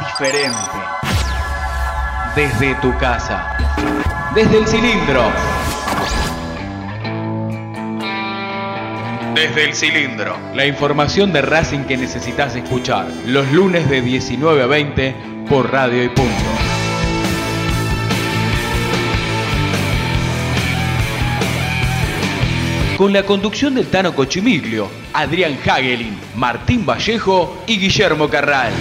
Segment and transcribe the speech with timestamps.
[0.00, 0.56] diferente.
[2.34, 3.56] Desde tu casa.
[4.34, 5.22] Desde el cilindro.
[9.34, 10.36] Desde el cilindro.
[10.54, 13.06] La información de Racing que necesitas escuchar.
[13.26, 15.16] Los lunes de 19 a 20
[15.48, 16.44] por Radio y Punto.
[22.96, 28.72] Con la conducción del Tano Cochimiglio, Adrián Hagelin, Martín Vallejo y Guillermo Carral.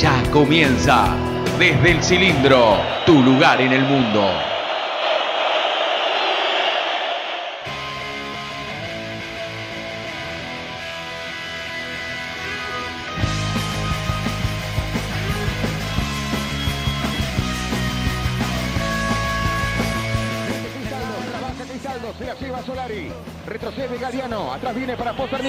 [0.00, 1.16] Ya comienza
[1.58, 4.55] desde el cilindro, tu lugar en el mundo.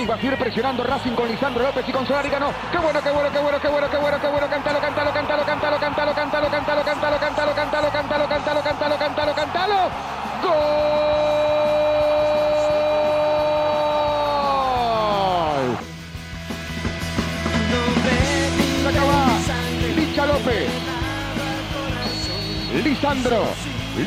[0.05, 2.53] A seguir presionando Racing con Lisandro López y con Solari ganó.
[2.71, 4.47] Qué bueno, qué bueno, qué bueno, qué bueno, qué bueno, qué bueno.
[4.47, 5.11] Cantalo, cantalo,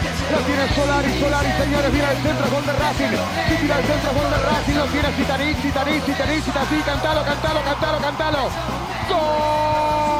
[0.00, 3.12] si la tiene Solari, Solari, señores, mira el centro, gol de Racing.
[3.48, 7.60] Si tira el centro, gol de Racing, lo tiene Citanic, Citanic, Citanic, Citanic, cantalo, cantalo,
[7.62, 8.50] cantalo, cantalo.
[9.08, 10.13] ¡Gol!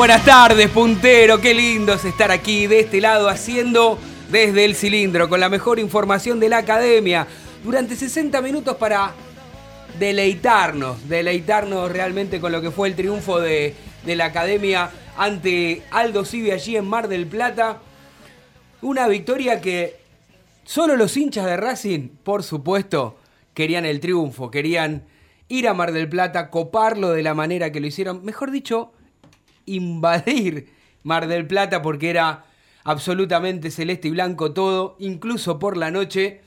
[0.00, 1.42] Buenas tardes, puntero.
[1.42, 3.98] Qué lindo es estar aquí de este lado haciendo
[4.30, 7.26] desde el cilindro con la mejor información de la academia
[7.62, 9.12] durante 60 minutos para
[9.98, 13.74] deleitarnos, deleitarnos realmente con lo que fue el triunfo de,
[14.06, 17.82] la academia ante Aldo Civi allí en Mar del Plata.
[18.80, 19.98] Una victoria que
[20.64, 23.18] solo los hinchas de Racing, por supuesto,
[23.52, 25.04] querían el triunfo, querían
[25.48, 28.24] ir a Mar del Plata, coparlo de la manera que lo hicieron.
[28.24, 28.92] Mejor dicho,
[29.74, 30.68] invadir
[31.02, 32.44] Mar del Plata porque era
[32.84, 36.40] absolutamente celeste y blanco todo, incluso por la noche.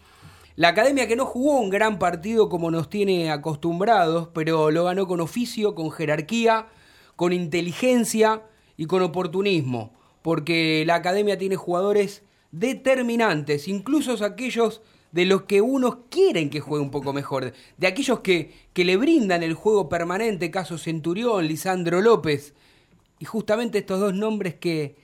[0.56, 5.08] La academia que no jugó un gran partido como nos tiene acostumbrados, pero lo ganó
[5.08, 6.68] con oficio, con jerarquía,
[7.16, 8.44] con inteligencia
[8.78, 14.82] y con oportunismo, porque la academia tiene jugadores determinantes, incluso aquellos
[15.12, 18.98] de los que unos quieren que juegue un poco mejor, de aquellos que, que le
[18.98, 22.54] brindan el juego permanente, caso Centurión, Lisandro López,
[23.20, 24.96] y justamente estos dos nombres que,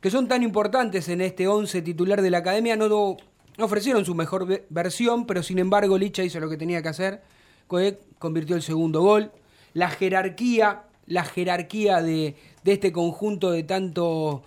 [0.00, 4.14] que son tan importantes en este 11 titular de la academia no, no ofrecieron su
[4.14, 7.22] mejor ve- versión, pero sin embargo Licha hizo lo que tenía que hacer,
[7.66, 7.80] co-
[8.18, 9.32] convirtió el segundo gol.
[9.74, 14.42] La jerarquía, la jerarquía de, de este conjunto de tanto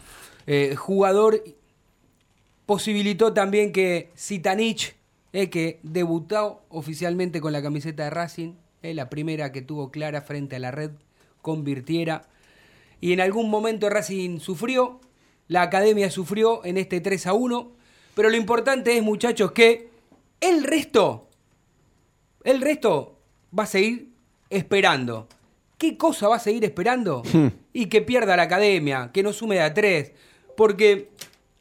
[0.48, 1.44] eh, jugador
[2.66, 4.96] posibilitó también que Sitanich,
[5.34, 10.22] eh, que debutó oficialmente con la camiseta de Racing, eh, la primera que tuvo clara
[10.22, 10.92] frente a la red,
[11.42, 12.28] convirtiera.
[13.04, 15.02] Y en algún momento Racing sufrió,
[15.50, 17.72] la academia sufrió en este 3 a 1,
[18.16, 19.90] pero lo importante es, muchachos, que
[20.40, 21.28] el resto,
[22.46, 23.20] el resto
[23.60, 24.14] va a seguir
[24.50, 25.28] esperando.
[25.78, 27.24] ¿Qué cosa va a seguir esperando?
[27.74, 30.14] Y que pierda la academia, que no sume de a tres.
[30.56, 31.10] Porque,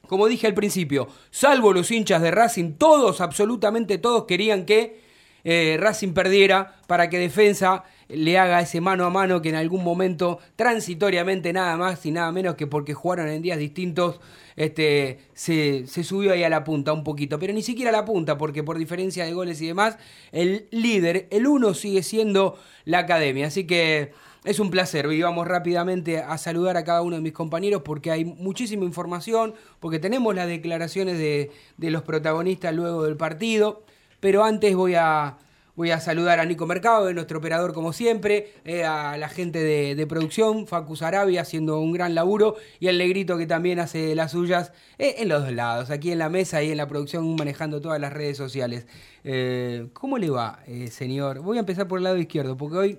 [0.07, 5.01] como dije al principio, salvo los hinchas de Racing, todos, absolutamente todos querían que
[5.43, 7.83] eh, Racing perdiera para que Defensa
[8.15, 12.31] le haga ese mano a mano que en algún momento, transitoriamente nada más y nada
[12.33, 14.21] menos que porque jugaron en días distintos,
[14.57, 17.39] este, se, se subió ahí a la punta un poquito.
[17.39, 19.99] Pero ni siquiera a la punta, porque por diferencia de goles y demás,
[20.31, 23.47] el líder, el uno sigue siendo la academia.
[23.47, 24.13] Así que
[24.45, 25.11] es un placer.
[25.13, 29.55] Y vamos rápidamente a saludar a cada uno de mis compañeros porque hay muchísima información,
[29.81, 33.85] porque tenemos las declaraciones de, de los protagonistas luego del partido.
[34.21, 35.37] Pero antes voy a,
[35.75, 39.63] voy a saludar a Nico Mercado, de nuestro operador como siempre, eh, a la gente
[39.63, 44.15] de, de producción, Facu Sarabia haciendo un gran laburo y al Negrito que también hace
[44.15, 47.35] las suyas eh, en los dos lados, aquí en la mesa y en la producción
[47.37, 48.87] manejando todas las redes sociales.
[49.25, 50.61] Eh, ¿Cómo le va,
[50.91, 51.41] señor?
[51.41, 52.99] Voy a empezar por el lado izquierdo porque hoy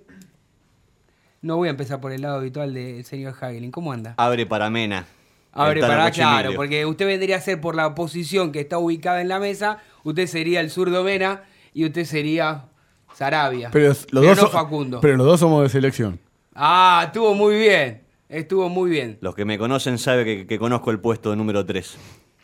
[1.42, 3.70] No voy a empezar por el lado habitual del señor Hagelin.
[3.72, 4.16] ¿Cómo anda?
[4.18, 5.06] Abre para Mena.
[5.52, 9.28] Abre para, claro, porque usted vendría a ser por la posición que está ubicada en
[9.28, 11.44] la mesa, usted sería el zurdo Mena
[11.74, 12.66] y usted sería
[13.14, 13.70] Sarabia.
[13.72, 15.02] Pero los Pero dos no Facundo.
[15.02, 16.20] Pero los dos somos de selección.
[16.56, 18.02] Ah, estuvo muy bien.
[18.30, 19.18] Estuvo muy bien.
[19.22, 21.98] Los que me conocen saben que, que conozco el puesto número 3.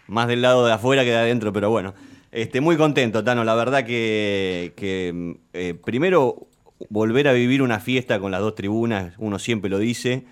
[0.07, 1.93] Más del lado de afuera que de adentro, pero bueno.
[2.31, 3.43] Este, muy contento, Tano.
[3.43, 6.47] La verdad que, que, eh, primero
[6.89, 10.25] volver a vivir una fiesta con las dos tribunas, uno siempre lo dice,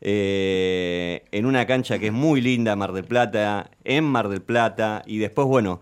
[0.00, 5.02] eh, en una cancha que es muy linda, Mar del Plata, en Mar del Plata,
[5.06, 5.80] y después, bueno,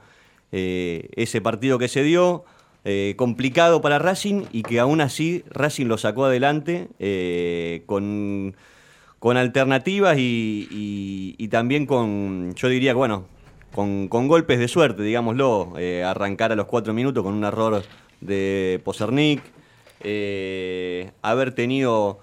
[0.52, 2.44] eh, ese partido que se dio,
[2.84, 8.56] eh, complicado para Racing y que aún así Racing lo sacó adelante eh, con,
[9.18, 13.26] con alternativas y, también con, yo diría, bueno,
[13.74, 17.82] con, con golpes de suerte, digámoslo, eh, arrancar a los cuatro minutos con un error
[18.20, 19.42] de Posernik,
[21.20, 22.20] haber tenido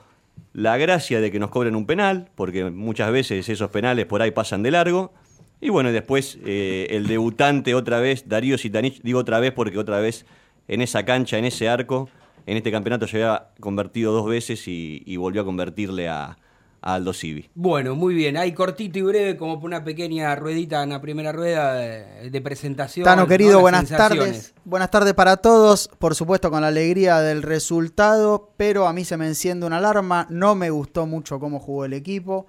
[0.53, 4.31] la gracia de que nos cobren un penal, porque muchas veces esos penales por ahí
[4.31, 5.13] pasan de largo.
[5.59, 10.25] Y bueno, después el debutante otra vez, Darío Sitanich, digo otra vez porque otra vez
[10.67, 12.09] en esa cancha, en ese arco,
[12.45, 16.37] en este campeonato se había convertido dos veces y, y volvió a convertirle a,
[16.81, 17.49] a Aldo Civi.
[17.55, 18.37] Bueno, muy bien.
[18.37, 23.03] Hay cortito y breve, como una pequeña ruedita en la primera rueda de, de presentación.
[23.03, 23.27] Tano ¿no?
[23.27, 24.53] querido, buenas tardes.
[24.63, 25.89] Buenas tardes para todos.
[25.97, 30.27] Por supuesto, con la alegría del resultado, pero a mí se me enciende una alarma.
[30.29, 32.45] No me gustó mucho cómo jugó el equipo.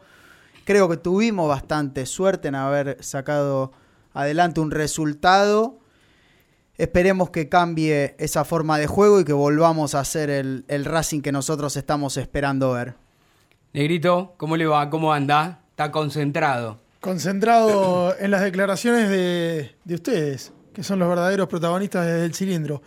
[0.66, 3.72] Creo que tuvimos bastante suerte en haber sacado
[4.12, 5.78] adelante un resultado.
[6.78, 11.22] Esperemos que cambie esa forma de juego y que volvamos a hacer el, el Racing
[11.22, 12.94] que nosotros estamos esperando ver.
[13.72, 14.88] Negrito, ¿cómo le va?
[14.90, 15.60] ¿Cómo anda?
[15.70, 16.78] Está concentrado.
[17.00, 22.82] concentrado en las declaraciones de, de ustedes, que son los verdaderos protagonistas del cilindro.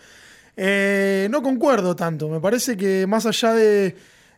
[0.55, 3.95] Eh, no concuerdo tanto, me parece que más allá de,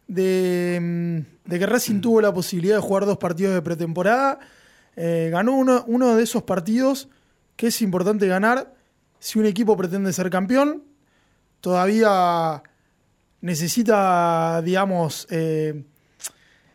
[0.08, 4.40] de, mm, de que Racing tuvo la posibilidad de jugar dos partidos de pretemporada,
[4.96, 7.10] eh, ganó uno, uno de esos partidos
[7.56, 8.76] que es importante ganar
[9.22, 10.84] si un equipo pretende ser campeón.
[11.62, 12.64] Todavía
[13.40, 15.84] necesita, digamos, eh,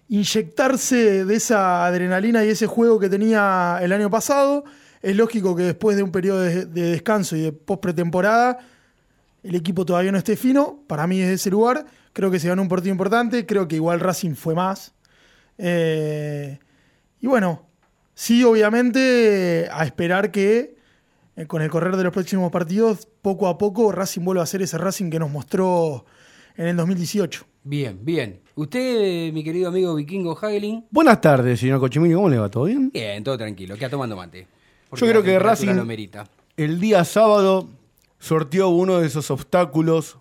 [0.09, 4.65] inyectarse de esa adrenalina y ese juego que tenía el año pasado.
[5.03, 8.59] Es lógico que después de un periodo de, de descanso y de post pretemporada,
[9.43, 10.85] el equipo todavía no esté fino.
[10.87, 13.45] Para mí, desde ese lugar, creo que se ganó un partido importante.
[13.45, 14.95] Creo que igual Racing fue más.
[15.59, 16.61] Eh,
[17.21, 17.67] y bueno,
[18.15, 20.76] sí, obviamente, a esperar que
[21.47, 24.79] con el correr de los próximos partidos, poco a poco, Racing vuelva a ser ese
[24.79, 26.05] Racing que nos mostró
[26.57, 27.45] en el 2018.
[27.65, 28.41] Bien, bien.
[28.55, 32.17] Usted, mi querido amigo vikingo Hagelin, Buenas tardes, señor Cochimilio.
[32.19, 32.49] ¿Cómo le va?
[32.49, 32.91] ¿Todo bien?
[32.93, 34.47] bien, todo tranquilo, queda tomando mate.
[34.89, 36.27] Porque Yo creo que Racing- lo merita.
[36.57, 37.69] El día sábado
[38.19, 40.17] sorteó uno de esos obstáculos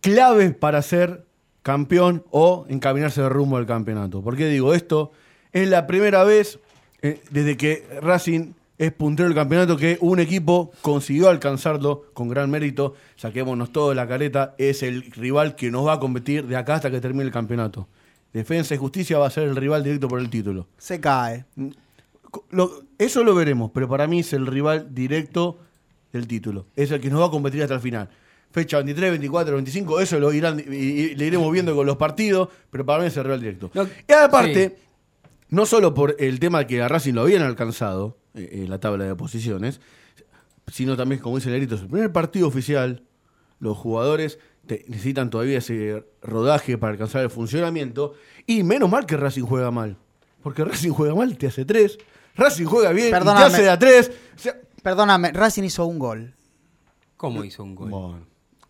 [0.00, 1.24] claves para ser
[1.62, 4.22] campeón o encaminarse de rumbo al campeonato.
[4.22, 5.12] ¿Por qué digo esto?
[5.52, 6.58] Es la primera vez
[7.02, 12.50] eh, desde que Racing es puntero del campeonato que un equipo consiguió alcanzarlo con gran
[12.50, 12.94] mérito.
[13.16, 14.54] Saquémonos todo de la careta.
[14.58, 17.88] Es el rival que nos va a competir de acá hasta que termine el campeonato.
[18.32, 20.66] Defensa y Justicia va a ser el rival directo por el título.
[20.76, 21.46] Se cae.
[22.50, 25.58] Lo- eso lo veremos, pero para mí es el rival directo
[26.12, 26.66] del título.
[26.76, 28.08] Es el que nos va a competir hasta el final.
[28.50, 32.48] Fecha 23, 24, 25, eso lo irán y, y le iremos viendo con los partidos,
[32.70, 33.70] pero para mí es el rival directo.
[33.74, 34.82] No, y aparte, sí.
[35.50, 38.78] no solo por el tema de que a Racing lo habían alcanzado eh, en la
[38.78, 39.80] tabla de posiciones,
[40.70, 43.02] sino también, como dice Lerito, es el primer partido oficial.
[43.58, 48.14] Los jugadores te- necesitan todavía ese rodaje para alcanzar el funcionamiento.
[48.46, 49.96] Y menos mal que Racing juega mal.
[50.42, 51.98] Porque Racing juega mal, te hace tres.
[52.36, 54.12] Racing juega bien, y te hace de a tres.
[54.36, 56.34] O sea, Perdóname, Racing hizo un gol.
[57.16, 57.90] ¿Cómo hizo un gol?
[57.90, 58.26] bueno.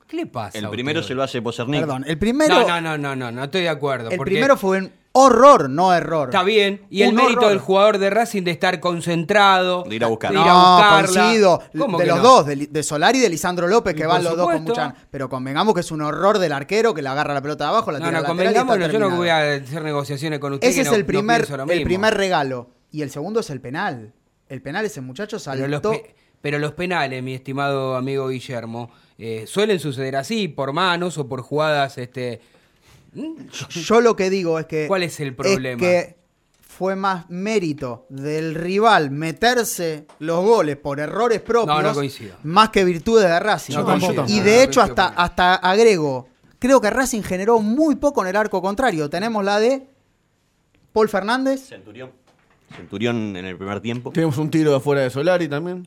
[0.07, 0.57] ¿Qué le pasa?
[0.59, 1.09] El primero usted?
[1.09, 1.81] se lo hace Posernik.
[1.81, 4.09] Perdón, el primero, No, no, no, no, no, no estoy de acuerdo.
[4.11, 6.29] el porque primero fue un horror, no error.
[6.29, 6.83] Está bien.
[6.91, 7.49] Y el mérito horror.
[7.51, 9.85] del jugador de Racing de estar concentrado.
[9.85, 10.31] De ir a buscar.
[10.33, 11.07] de ir a No, buscarla.
[11.23, 11.63] coincido.
[11.79, 12.23] ¿Cómo de los no?
[12.23, 14.63] dos, de, de Solari y de Lisandro López, Y que por van los dos con
[14.65, 14.95] mucha.
[15.11, 17.91] Pero convengamos que es un horror del arquero que le agarra la pelota de abajo,
[17.93, 20.69] la No, tira no, y convengamos, yo no voy a hacer negociaciones con usted.
[20.69, 22.69] Ese es no- el primer, el primer regalo.
[22.93, 24.13] Y el segundo es el penal.
[24.49, 25.91] El penal, ese muchacho Pero los, saltó.
[25.91, 31.27] pe- pero los penales, mi estimado amigo Guillermo, eh, suelen suceder así, por manos o
[31.29, 31.99] por jugadas.
[31.99, 32.41] este
[33.71, 34.87] Yo lo que digo es que.
[34.87, 35.79] ¿Cuál es el problema?
[41.67, 42.37] No, no coincido.
[42.43, 43.75] Más que virtudes de Racing.
[43.75, 44.25] No coincido.
[44.29, 46.29] y de hecho, hasta, hasta agrego.
[46.59, 49.09] Creo que Racing generó muy poco en el arco contrario.
[49.09, 49.87] Tenemos la de
[50.93, 51.67] Paul Fernández.
[51.69, 52.11] Centurión.
[52.77, 54.11] Centurión en el primer tiempo.
[54.11, 55.87] Tenemos un tiro de afuera de Solari también.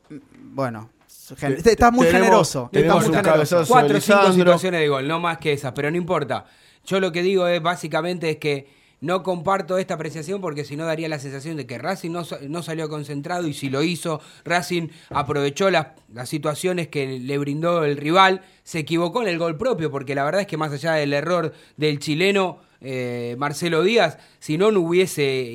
[0.52, 0.90] Bueno,
[1.36, 2.58] gen- Te- estás muy tenemos- generoso.
[2.64, 3.32] estás tenemos muy un generoso.
[3.34, 6.44] cabezazo Cuatro o cinco situaciones de gol, no más que esas, pero no importa.
[6.84, 10.84] Yo lo que digo es básicamente es que no comparto esta apreciación porque si no
[10.84, 14.88] daría la sensación de que Racing no, no salió concentrado y si lo hizo, Racing
[15.08, 19.90] aprovechó las, las situaciones que le brindó el rival, se equivocó en el gol propio
[19.90, 24.58] porque la verdad es que más allá del error del chileno eh, Marcelo Díaz, si
[24.58, 25.54] no, no hubiese...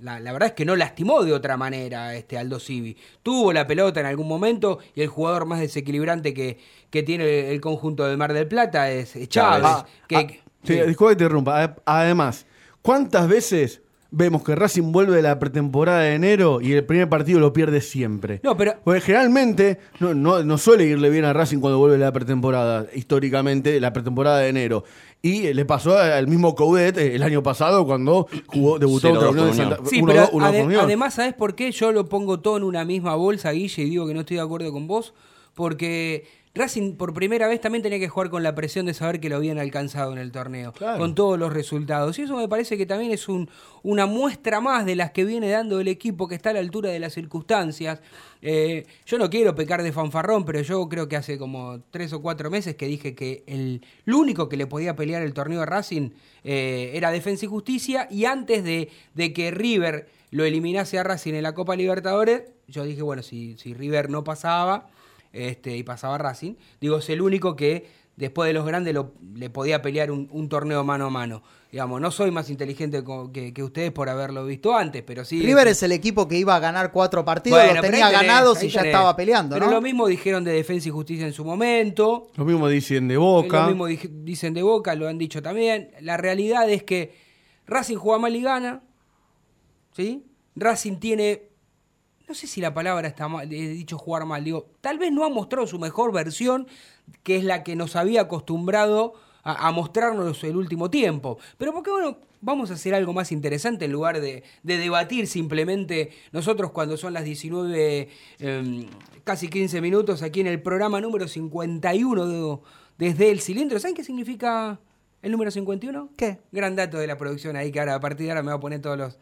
[0.00, 2.96] la, la verdad es que no lastimó de otra manera este Aldo Civi.
[3.22, 6.58] Tuvo la pelota en algún momento y el jugador más desequilibrante que,
[6.90, 9.64] que tiene el conjunto de Mar del Plata es Chávez.
[9.64, 10.26] Ah, que, ah,
[10.64, 11.76] sí, disculpa que te interrumpa.
[11.84, 12.46] Además,
[12.82, 17.40] ¿cuántas veces vemos que Racing vuelve de la pretemporada de enero y el primer partido
[17.40, 18.40] lo pierde siempre?
[18.42, 22.04] No, pero Porque generalmente no, no, no suele irle bien a Racing cuando vuelve de
[22.04, 24.84] la pretemporada, históricamente, la pretemporada de enero.
[25.20, 29.30] Y le pasó al mismo Coudet eh, el año pasado cuando jugó, debutó 0-2 contra
[29.30, 29.54] Unión de.
[29.54, 30.80] Santa Sí, 1-2 pero con ade- Unión.
[30.84, 34.06] además, ¿sabes por qué yo lo pongo todo en una misma bolsa, Guille, y digo
[34.06, 35.12] que no estoy de acuerdo con vos?
[35.54, 36.24] Porque
[36.58, 39.36] Racing por primera vez también tenía que jugar con la presión de saber que lo
[39.36, 40.98] habían alcanzado en el torneo, Claro.
[40.98, 42.18] con todos los resultados.
[42.18, 43.48] Y eso me parece que también es un,
[43.82, 46.90] una muestra más de las que viene dando el equipo que está a la altura
[46.90, 48.00] de las circunstancias.
[48.42, 52.20] Eh, yo no quiero pecar de fanfarrón, pero yo creo que hace como tres o
[52.20, 55.66] cuatro meses que dije que el, el único que le podía pelear el torneo a
[55.66, 56.10] Racing
[56.44, 58.06] eh, era Defensa y Justicia.
[58.10, 62.84] Y antes de, de que River lo eliminase a Racing en la Copa Libertadores, yo
[62.84, 64.88] dije, bueno, si, si River no pasaba
[65.32, 69.48] este, y pasaba Racing, digo, es el único que después de los grandes lo- le
[69.50, 71.42] podía pelear un, un torneo mano a mano.
[71.70, 75.42] Digamos, no soy más inteligente que, que ustedes por haberlo visto antes, pero sí.
[75.42, 78.62] River es el equipo que iba a ganar cuatro partidos, Bueno, los tenía tenés, ganados
[78.62, 78.94] y ya tenés.
[78.94, 79.72] estaba peleando, Pero ¿no?
[79.72, 82.28] lo mismo dijeron de Defensa y Justicia en su momento.
[82.36, 83.64] Lo mismo dicen de Boca.
[83.64, 85.90] Lo mismo dicen de Boca, lo han dicho también.
[86.00, 87.14] La realidad es que
[87.66, 88.80] Racing juega mal y gana.
[89.92, 90.24] ¿Sí?
[90.56, 91.47] Racing tiene.
[92.28, 94.44] No sé si la palabra está mal, he dicho jugar mal.
[94.44, 96.66] Digo, tal vez no ha mostrado su mejor versión,
[97.22, 101.38] que es la que nos había acostumbrado a, a mostrarnos el último tiempo.
[101.56, 106.10] Pero porque, bueno, vamos a hacer algo más interesante en lugar de, de debatir simplemente
[106.32, 108.08] nosotros cuando son las 19,
[108.40, 108.86] em,
[109.24, 112.58] casi 15 minutos aquí en el programa número 51 de-
[112.98, 113.78] desde el cilindro.
[113.80, 114.78] ¿Saben qué significa
[115.22, 116.10] el número 51?
[116.16, 116.40] ¿Qué?
[116.52, 118.60] Gran dato de la producción ahí que ahora a partir de ahora me va a
[118.60, 119.18] poner todos los...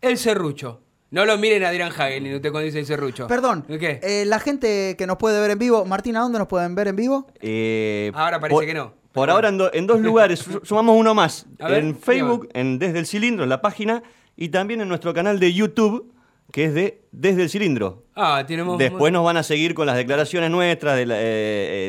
[0.00, 0.80] El serrucho.
[1.12, 3.26] No lo miren a Adrián Hagen ni usted cuando dice el serrucho.
[3.28, 4.00] Perdón, ¿Qué?
[4.02, 6.88] eh, la gente que nos puede ver en vivo, Martín, ¿a dónde nos pueden ver
[6.88, 7.26] en vivo?
[7.40, 8.94] Eh, Ahora parece por- que no.
[9.12, 11.46] Por ahora en, do- en dos lugares, Su- sumamos uno más.
[11.58, 14.02] Ver, en Facebook, en Desde el Cilindro, en la página,
[14.36, 16.10] y también en nuestro canal de YouTube,
[16.50, 18.04] que es de Desde el Cilindro.
[18.16, 18.78] Ah, tenemos...
[18.78, 21.20] Después nos van a seguir con las declaraciones nuestras, de la- eh,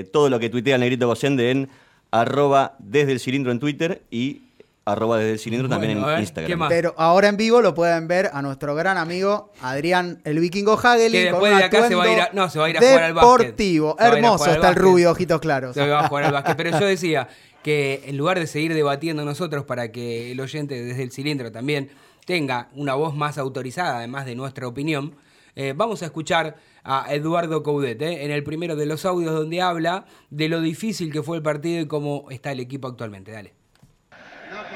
[0.02, 1.70] eh, todo lo que tuitea el Negrito Gocende en
[2.12, 4.42] arroba Desde el Cilindro en Twitter y
[4.86, 6.68] arroba Desde el Cilindro también en Instagram.
[6.68, 11.18] Pero ahora en vivo lo pueden ver a nuestro gran amigo Adrián el Vikingo Hageli.
[11.18, 12.66] Que con después un de acá se va a ir a- atuendo no, se va
[12.66, 13.38] a ir a jugar al básquet.
[13.40, 15.74] Deportivo, hermoso está el rubio, ojitos claros.
[15.74, 16.58] Se va a jugar al básquet.
[16.58, 17.28] Pero yo decía
[17.64, 21.90] que en lugar de seguir debatiendo nosotros para que el oyente desde el cilindro también
[22.26, 25.16] tenga una voz más autorizada, además de nuestra opinión,
[25.56, 29.62] eh, vamos a escuchar a Eduardo Coudet eh, en el primero de los audios donde
[29.62, 33.32] habla de lo difícil que fue el partido y cómo está el equipo actualmente.
[33.32, 33.54] Dale.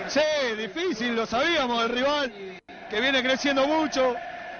[0.07, 0.21] Sí,
[0.57, 2.31] difícil, lo sabíamos del rival,
[2.89, 4.15] que viene creciendo mucho.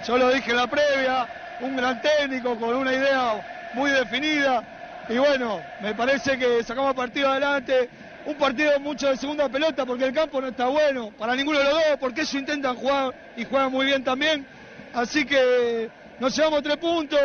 [0.05, 1.27] Yo lo dije en la previa,
[1.61, 5.05] un gran técnico con una idea muy definida.
[5.07, 7.89] Y bueno, me parece que sacamos partido adelante.
[8.25, 11.63] Un partido mucho de segunda pelota porque el campo no está bueno para ninguno de
[11.63, 14.45] los dos, porque ellos intentan jugar y juegan muy bien también.
[14.93, 15.89] Así que
[16.19, 17.19] nos llevamos tres puntos.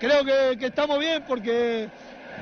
[0.00, 1.90] Creo que, que estamos bien porque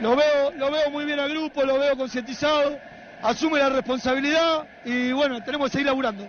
[0.00, 2.78] lo veo, lo veo muy bien al grupo, lo veo concientizado,
[3.22, 6.28] asume la responsabilidad y bueno, tenemos que seguir laburando.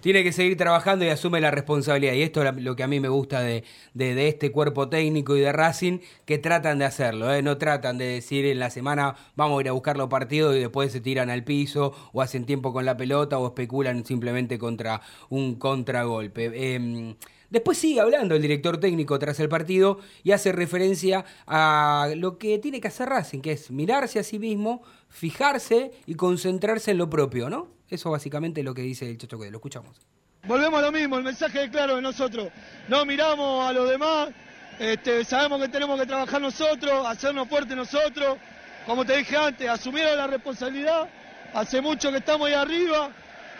[0.00, 2.14] Tiene que seguir trabajando y asume la responsabilidad.
[2.14, 5.40] Y esto es lo que a mí me gusta de, de- este cuerpo técnico y
[5.40, 7.30] de Racing, que tratan de hacerlo.
[7.34, 7.42] ¿eh?
[7.42, 10.60] No tratan de decir en la semana vamos a ir a buscar los partidos y
[10.60, 15.02] después se tiran al piso o hacen tiempo con la pelota o especulan simplemente contra
[15.28, 16.50] un contragolpe.
[16.54, 17.14] Eh,
[17.50, 22.60] Después sigue hablando el director técnico tras el partido y hace referencia a lo que
[22.60, 27.10] tiene que hacer Racing, que es mirarse a sí mismo, fijarse y concentrarse en lo
[27.10, 27.68] propio, ¿no?
[27.88, 30.00] Eso básicamente es lo que dice el Chocho que lo escuchamos.
[30.46, 32.48] Volvemos a lo mismo, el mensaje es claro de nosotros.
[32.88, 34.30] No miramos a los demás,
[34.78, 38.38] este, sabemos que tenemos que trabajar nosotros, hacernos fuertes nosotros.
[38.86, 41.08] Como te dije antes, asumir la responsabilidad.
[41.52, 43.10] Hace mucho que estamos ahí arriba.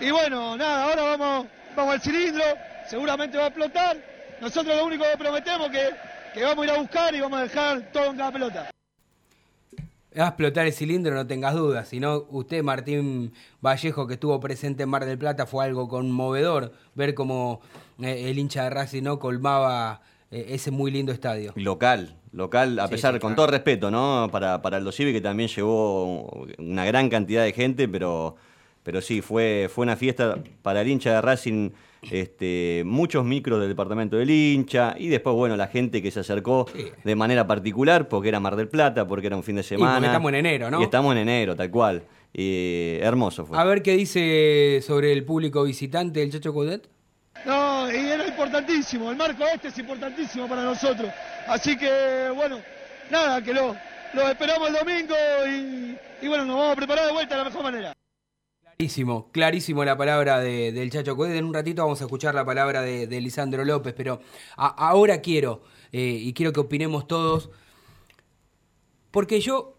[0.00, 2.44] Y bueno, nada, ahora vamos, vamos al cilindro,
[2.88, 3.98] seguramente va a explotar.
[4.40, 5.96] Nosotros lo único que prometemos es que,
[6.32, 8.70] que vamos a ir a buscar y vamos a dejar todo en cada pelota.
[10.18, 11.88] Va a explotar el cilindro, no tengas dudas.
[11.88, 13.32] Si no, usted, Martín
[13.64, 17.60] Vallejo, que estuvo presente en Mar del Plata, fue algo conmovedor ver cómo
[18.00, 20.02] eh, el hincha de Racing no colmaba
[20.32, 21.52] eh, ese muy lindo estadio.
[21.54, 23.36] Local, local, a Sí, pesar, sí, con claro.
[23.36, 24.28] todo respeto, ¿no?
[24.32, 28.34] Para, para el que también llevó una gran cantidad de gente, pero,
[28.82, 31.70] pero sí, fue, fue una fiesta para el hincha de Racing,
[32.10, 36.66] este, muchos micros del departamento del hincha, y después, bueno, la gente que se acercó
[36.72, 36.86] Sí.
[37.04, 40.06] de manera particular, porque era Mar del Plata, porque era un fin de semana.
[40.06, 40.80] estamos en enero, ¿no?
[40.80, 42.02] Y estamos en enero, tal cual.
[42.32, 43.58] Y hermoso fue.
[43.58, 46.88] A ver qué dice sobre el público visitante el Chacho Coudet.
[47.44, 51.10] No, y era importantísimo, el marco este es importantísimo para nosotros.
[51.48, 52.58] Así que, bueno,
[53.10, 53.74] nada, que lo,
[54.14, 55.14] lo esperamos el domingo
[55.48, 57.92] y, y bueno, nos vamos a preparar de vuelta de la mejor manera.
[58.80, 61.36] Clarísimo, clarísimo la palabra de- del Chacho Coudet.
[61.36, 64.22] En un ratito vamos a escuchar la palabra de, de Lisandro López, pero
[64.56, 65.60] ahora quiero,
[65.92, 67.50] eh, y quiero que opinemos todos,
[69.10, 69.76] porque yo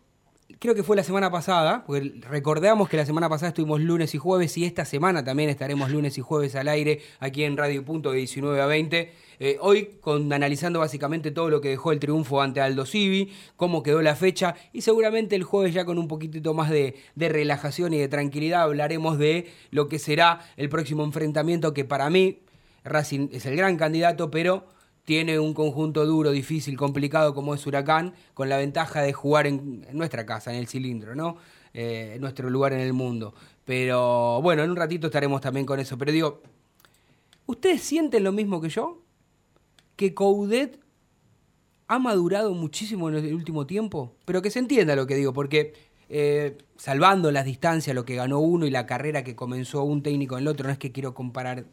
[0.62, 4.20] creo que fue la semana pasada, porque recordamos que la semana pasada estuvimos lunes y
[4.20, 8.12] jueves y esta semana también estaremos lunes y jueves al aire aquí en Radio Punto
[8.12, 9.12] de 19 a 20.
[9.40, 13.82] Eh, hoy con, analizando básicamente todo lo que dejó el triunfo ante Aldo Civi, cómo
[13.82, 17.96] quedó la fecha y seguramente el jueves ya con un poquitito más de, de relajación
[17.96, 22.44] y de tranquilidad hablaremos de lo que será el próximo enfrentamiento que para mí
[22.84, 24.68] Racing es el gran candidato, pero
[25.06, 29.86] tiene un conjunto duro, difícil, complicado como es Huracán, con la ventaja de jugar en,
[29.94, 31.38] nuestra casa, en el cilindro, ¿no?
[31.74, 33.34] Eh, nuestro lugar en el mundo.
[33.66, 35.98] Pero bueno, en un ratito estaremos también con eso.
[35.98, 36.42] Pero digo,
[37.46, 39.02] ¿ustedes sienten lo mismo que yo?
[39.96, 40.80] ¿Que Coudet
[41.88, 44.16] ha madurado muchísimo en el último tiempo?
[44.26, 45.74] Pero que se entienda lo que digo, porque
[46.10, 50.38] eh, salvando las distancias, lo que ganó uno y la carrera que comenzó un técnico
[50.38, 51.66] en el otro, no es que quiero comparar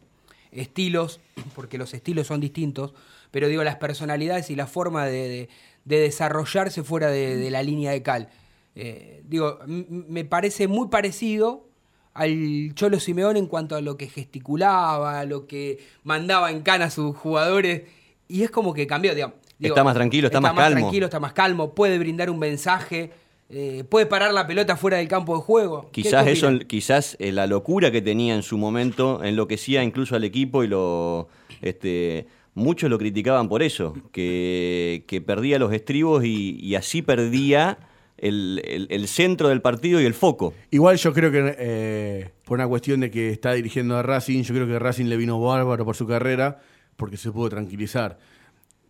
[0.51, 1.19] estilos,
[1.55, 2.93] porque los estilos son distintos,
[3.31, 5.49] pero digo las personalidades y la forma de, de-
[5.85, 8.29] de desarrollarse fuera de, de la línea de cal.
[8.75, 11.67] Eh, digo, me parece muy parecido
[12.13, 16.85] al Cholo Simeón en cuanto a lo que gesticulaba, a lo que mandaba en cana
[16.85, 17.83] a sus jugadores,
[18.27, 19.37] y es como que cambió, digamos.
[19.57, 20.79] Digo, Está más tranquilo, está más calmo.
[20.79, 23.11] tranquilo, está más calmo, puede brindar un mensaje,
[23.49, 25.89] eh, puede parar la pelota fuera del campo de juego.
[25.91, 30.23] ¿Qué- Quizás eso, quizás eh, la locura que tenía en su momento enloquecía incluso al
[30.23, 31.27] equipo y lo
[31.61, 37.77] este muchos lo criticaban por eso, que, que perdía los estribos y, y así perdía
[38.17, 40.53] el, el- el centro del partido y el foco.
[40.71, 44.53] Igual yo creo que eh, por una cuestión de que está dirigiendo a Racing, yo
[44.53, 46.59] creo que Racing le vino bárbaro por su carrera
[46.97, 48.19] porque se pudo tranquilizar.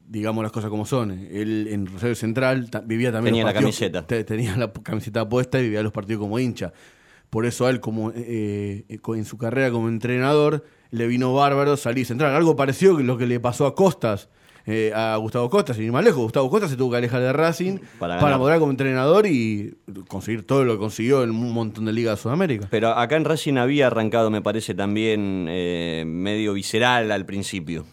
[0.07, 1.11] Digamos las cosas como son.
[1.11, 4.07] Él en Rosario Central vivía también Tenía los la camiseta.
[4.07, 6.73] te- tenía la camiseta puesta y vivía los partidos como hincha.
[7.29, 11.77] Por eso a él como eh, eh, en su carrera como entrenador le vino bárbaro
[11.77, 12.35] salir central.
[12.35, 14.29] Algo parecido que lo que le pasó a Costas,
[14.65, 16.21] eh, a Gustavo Costas, sin ir más lejos.
[16.21, 20.63] Gustavo Costas se tuvo que alejar de Racing Para moderar como entrenador y conseguir todo
[20.63, 22.67] lo que consiguió en un montón de ligas de Sudamérica.
[22.69, 27.85] Pero acá en Racing había arrancado, me parece, también eh, medio visceral al principio.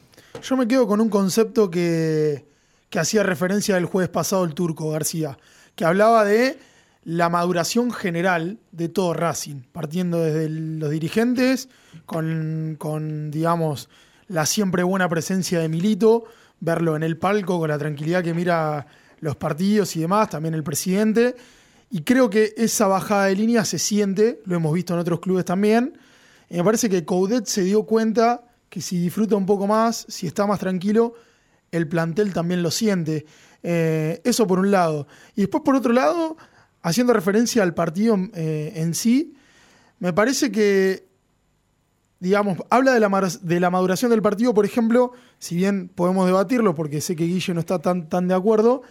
[0.43, 2.45] Yo me quedo con un concepto que,
[2.91, 5.39] que hacía referencia el jueves pasado el turco García,
[5.75, 6.59] que hablaba de
[7.07, 11.69] la maduración general de todo Racing, partiendo desde los dirigentes,
[12.05, 13.89] con, con, digamos,
[14.27, 16.25] la siempre buena presencia de Milito,
[16.59, 18.89] verlo en el palco con la tranquilidad que mira
[19.21, 21.37] los partidos y demás, también el presidente.
[21.93, 25.45] Y creo que esa bajada de línea se siente, lo hemos visto en otros clubes
[25.45, 25.97] también.
[26.51, 30.27] Y me parece que Coudet se dio cuenta que si disfruta un poco más, si
[30.27, 31.15] está más tranquilo,
[31.71, 33.27] el plantel también lo siente.
[33.63, 35.07] Eh, eso por un lado.
[35.37, 36.37] Y después por otro lado,
[36.87, 39.35] haciendo referencia al partido eh, en sí,
[39.99, 41.09] me parece que,
[42.21, 46.77] digamos, habla de la, de la maduración del partido, por ejemplo, si bien podemos debatirlo,
[46.77, 48.83] porque sé que Guille no está tan, tan de acuerdo,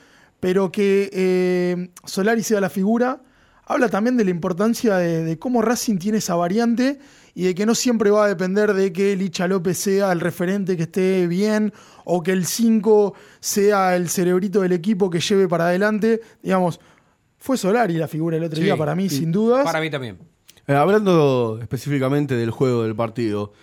[0.41, 3.21] pero que eh, Solari sea la figura,
[3.63, 6.99] habla también de la importancia de, de cómo Racing tiene esa variante
[7.33, 10.75] y de que no siempre va a depender de que Licha López sea el referente
[10.75, 15.67] que esté bien o que el 5 sea el cerebrito del equipo que lleve para
[15.67, 16.21] adelante.
[16.43, 16.79] Digamos,
[17.45, 19.63] fue Solari la figura el otro Sí, día para mí, sin dudas.
[19.63, 20.17] Para mí también.
[20.65, 23.53] Eh, hablando específicamente del juego del partido,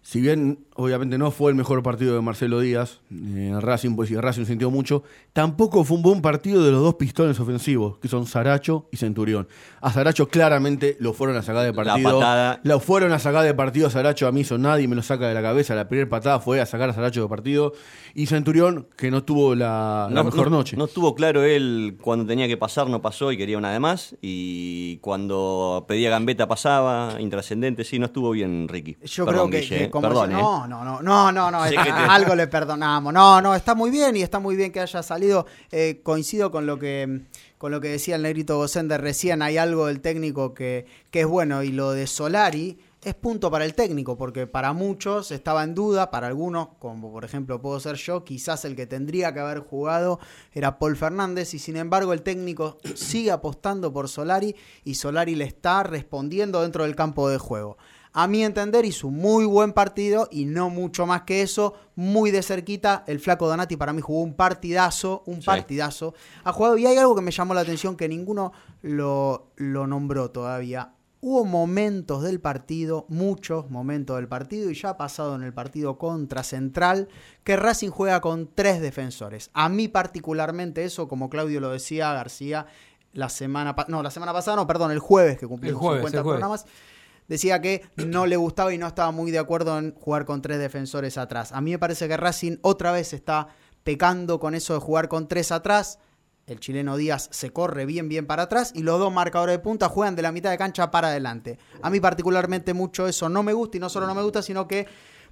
[0.00, 4.16] si bien obviamente no fue el mejor partido de Marcelo Díaz, eh, Racing, pues y
[4.16, 8.26] Racing sintió mucho, tampoco fue un buen partido de los dos pistones ofensivos, que son
[8.26, 9.46] Saracho y Centurión.
[9.80, 12.18] A Saracho claramente lo fueron a sacar de partido.
[12.18, 12.60] patada.
[12.64, 15.28] Lo fueron a sacar de partido a Saracho, a mí eso nadie me lo saca
[15.28, 15.74] de la cabeza.
[15.74, 17.72] La primera patada fue a sacar a Saracho de partido.
[18.16, 20.76] Y Centurión, que no tuvo la, la mejor no- noche.
[20.76, 24.16] No estuvo claro él cuando tenía que pasar, no pasó y quería una de más.
[24.22, 28.96] Y cuando pedía gambeta pasaba, intrascendente, sí, no estuvo bien Ricky.
[29.04, 30.63] Yo Perdón, creo que, Guille, que como Perdón, yo- eh.
[30.66, 33.12] No, no, no, no, no, algo le perdonamos.
[33.12, 35.46] No, no, está muy bien y está muy bien que haya salido.
[35.70, 37.22] Eh, coincido con lo que
[37.58, 39.40] con lo que decía el negrito Gosender recién.
[39.40, 43.66] Hay algo del técnico que, que es bueno y lo de Solari es punto para
[43.66, 47.96] el técnico, porque para muchos estaba en duda, para algunos, como por ejemplo puedo ser
[47.96, 50.20] yo, quizás el que tendría que haber jugado
[50.52, 55.44] era Paul Fernández, y sin embargo el técnico sigue apostando por Solari y Solari le
[55.44, 57.76] está respondiendo dentro del campo de juego.
[58.16, 62.30] A mi entender hizo un muy buen partido y no mucho más que eso, muy
[62.30, 63.02] de cerquita.
[63.08, 65.46] El flaco Donati para mí jugó un partidazo, un Sí.
[65.46, 66.14] partidazo.
[66.44, 70.30] Ha jugado y hay algo que me llamó la atención que ninguno lo, lo nombró
[70.30, 70.92] todavía.
[71.20, 75.96] Hubo momentos del partido, muchos momentos del partido, y ya ha pasado en el partido
[75.98, 77.08] contra Central,
[77.44, 79.50] que Racing juega con tres defensores.
[79.54, 82.66] A mí particularmente eso, como Claudio lo decía, García,
[83.14, 86.22] la semana no, la semana pasada, no, perdón, el jueves que jueves, 50 el jueves.
[86.22, 86.66] programas,
[87.28, 90.58] decía que no le gustaba y no estaba muy de acuerdo en jugar con tres
[90.58, 91.52] defensores atrás.
[91.52, 93.48] A mí me parece que Racing otra vez está
[93.82, 95.98] pecando con eso de jugar con tres atrás.
[96.46, 99.88] El chileno Díaz se corre bien, bien para atrás y los dos marcadores de punta
[99.88, 101.58] juegan de la mitad de cancha para adelante.
[101.80, 104.68] A mí particularmente mucho eso no me gusta y no solo no me gusta, sino
[104.68, 104.86] que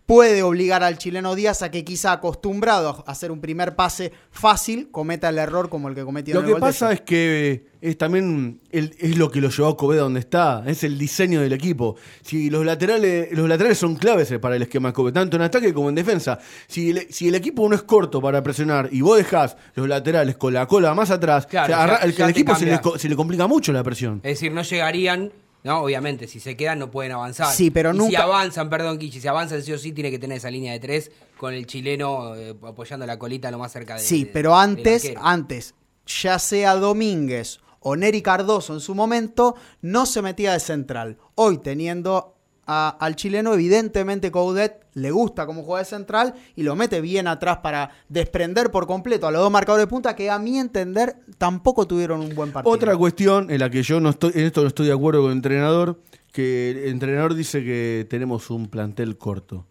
[0.06, 4.90] puede obligar al chileno Díaz a que quizá acostumbrado a hacer un primer pase fácil,
[4.90, 7.66] cometa el error como el que cometió Lo en el que de pasa es que
[7.80, 11.40] es también el- es lo que lo llevó a Coveda donde está, es el diseño
[11.40, 11.96] del equipo.
[12.22, 15.72] Si los laterales, los laterales son claves para el esquema de Coveda, tanto en ataque
[15.72, 16.38] como en defensa.
[16.66, 20.36] Si el, si el equipo no es corto para presionar y vos dejás los laterales
[20.36, 22.80] con la cola más atrás, Claro, o sea, ya- arra- el, ya equipo se le,
[22.98, 24.20] se le complica mucho la presión.
[24.22, 25.32] Es decir, no llegarían,
[25.64, 27.54] no, obviamente, si se quedan no pueden avanzar.
[27.54, 30.18] Sí, pero Y Si nunca- avanzan, perdón, Kichi, si avanzan sí o sí tiene que
[30.18, 33.94] tener esa línea de tres con el chileno eh, apoyando la colita lo más cerca
[33.94, 35.74] de Sí, pero antes, antes,
[36.06, 41.18] ya sea Domínguez o Neri Cardoso en su momento, no se metía de central.
[41.34, 47.00] Hoy teniendo al chileno, evidentemente Coudet le gusta cómo juega de central y lo mete
[47.00, 50.58] bien atrás para desprender por completo a los dos marcadores de punta que a mi
[50.58, 52.72] entender tampoco tuvieron un buen partido.
[52.72, 55.30] Otra cuestión en la que yo no estoy, en esto no estoy de acuerdo con
[55.30, 56.00] el entrenador,
[56.32, 59.66] que el entrenador dice que tenemos un plantel corto.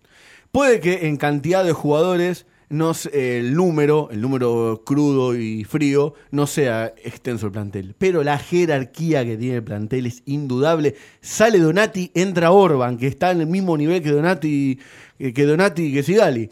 [0.51, 6.13] Puede que en cantidad de jugadores no se- el número, el número crudo y frío,
[6.31, 7.93] no sea extenso el plantel.
[7.97, 10.95] Pero la jerarquía que tiene el plantel es indudable.
[11.21, 14.79] Sale Donati, entra Orban, que está en el mismo nivel que Donati,
[15.19, 16.49] que que Donati y que Sigali.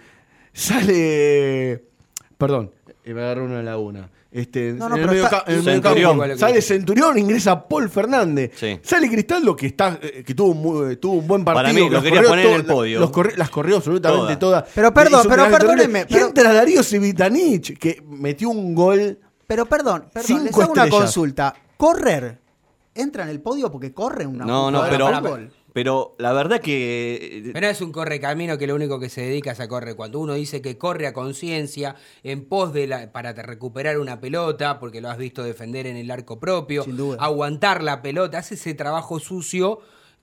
[0.53, 1.83] Sale.
[2.37, 2.71] Perdón,
[3.03, 4.09] eh, me agarró una laguna.
[4.31, 6.37] Este, No, no, en el pero medio está- ca- en el medio Centurión.
[6.37, 8.51] sale Centurión, ingresa Paul Fernández.
[8.55, 8.79] Sí.
[8.83, 11.63] Sale Cristaldo, que está eh, que tuvo, un muy- tuvo un buen partido.
[11.63, 12.99] Para mí, lo los quería poner en el podio.
[12.99, 14.63] los corri- las corrió absolutamente Todas.
[14.65, 14.71] todas.
[14.75, 16.05] Pero perdón, pero terrible.
[16.07, 19.17] pero- entra Darío Civitanich, que metió un gol.
[19.47, 21.55] Pero perdón, perdón, les hago una consulta.
[21.75, 22.39] Correr,
[22.93, 25.51] ¿entra en el podio porque corre una No, no, pero, fútbol?
[25.73, 29.59] Pero la verdad que Pero es un correcamino que lo único que se dedica es
[29.59, 29.95] a correr.
[29.95, 34.19] Cuando uno dice que corre a conciencia en pos de la, para te recuperar una
[34.19, 37.17] pelota, porque lo has visto defender en el arco propio, Sin duda.
[37.19, 39.79] aguantar la pelota, hace ese trabajo sucio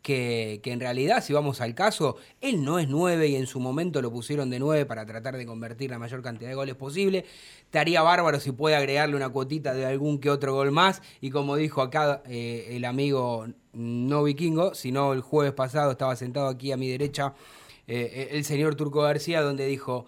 [0.06, 4.00] que, en realidad, si vamos al caso, él no es nueve y en su momento
[4.00, 7.24] lo pusieron de nueve para tratar de convertir la mayor cantidad de goles posible.
[7.64, 11.02] Estaría bárbaro si puede agregarle una cuotita de algún que otro gol más.
[11.20, 16.46] Y como dijo acá eh, el amigo no vikingo, sino el jueves pasado estaba sentado
[16.46, 17.34] aquí a mi derecha
[17.88, 20.06] eh, el señor Turco García, donde dijo,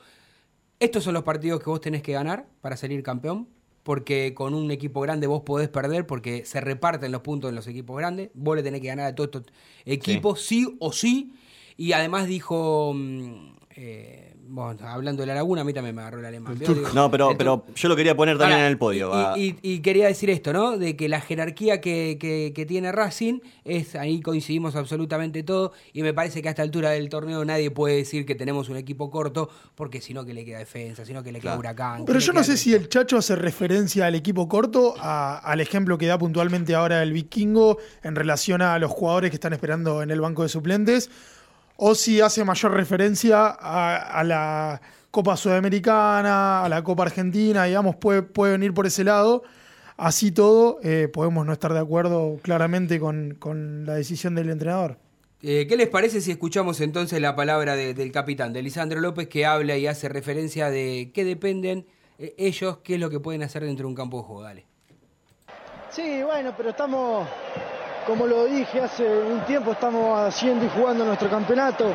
[0.79, 3.49] estos son los partidos que vos tenés que ganar para salir campeón,
[3.89, 7.67] porque con un equipo grande vos podés perder, porque se reparten los puntos en los
[7.67, 9.53] equipos grandes, vos le tenés que ganar a todos estos
[9.87, 11.33] equipos, sí, o sí,
[11.79, 16.21] y además dijo, mm, eh, bueno, hablando de la laguna, a mí también me agarró
[16.21, 16.59] el alemán.
[16.59, 19.37] Digo, no, pero, el pero yo lo quería poner también Ahora, en el podio.
[19.37, 20.79] Y, y- y quería decir esto, ¿no?
[20.79, 26.03] De que la jerarquía que, que- que tiene Racing es, ahí coincidimos absolutamente todo, y
[26.03, 29.11] me parece que a esta altura del torneo nadie puede decir que tenemos un equipo
[29.11, 31.61] corto, porque si no que le queda defensa, si no que le queda Claro.
[31.61, 32.05] huracán.
[32.07, 35.99] Pero yo no sé si el Chacho hace referencia al equipo corto, a- al ejemplo
[35.99, 40.11] que da puntualmente ahora el Vikingo en relación a los jugadores que están esperando en
[40.11, 41.11] el banco de suplentes,
[41.81, 47.97] o si hace mayor referencia a, a la Copa Sudamericana, a la Copa Argentina, digamos,
[47.97, 49.45] puede, puede venir por ese lado.
[49.97, 54.99] Así todo, eh, podemos no estar de acuerdo claramente con, con la decisión del entrenador.
[55.43, 59.29] Eh, ¿Qué les parece si escuchamos entonces la palabra de- del capitán, de Lisandro López,
[59.29, 61.87] que habla y hace referencia de qué dependen
[62.19, 64.43] eh, ellos, qué es lo que pueden hacer dentro de un campo de juego?
[64.43, 64.67] Dale.
[65.91, 67.27] Sí, bueno, pero estamos,
[68.09, 71.93] como lo dije hace un tiempo, estamos haciendo y jugando nuestro campeonato.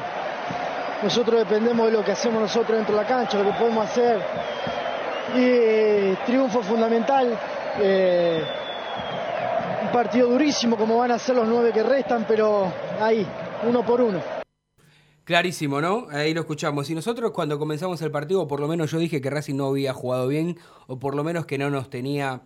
[1.02, 4.22] Nosotros dependemos de lo que hacemos nosotros dentro de la cancha, lo que podemos hacer.
[5.36, 7.36] Y eh, triunfo fundamental.
[7.80, 8.44] eh,
[9.82, 12.72] un partido durísimo como van a ser los nueve que restan, pero
[13.02, 13.28] ahí,
[13.68, 14.20] uno por uno.
[15.24, 16.08] Clarísimo, ¿no?
[16.12, 16.90] Ahí lo escuchamos.
[16.92, 19.94] Y nosotros cuando comenzamos el partido, por lo menos yo dije que Racing no había
[19.94, 22.44] jugado bien, o por lo menos que no nos tenía,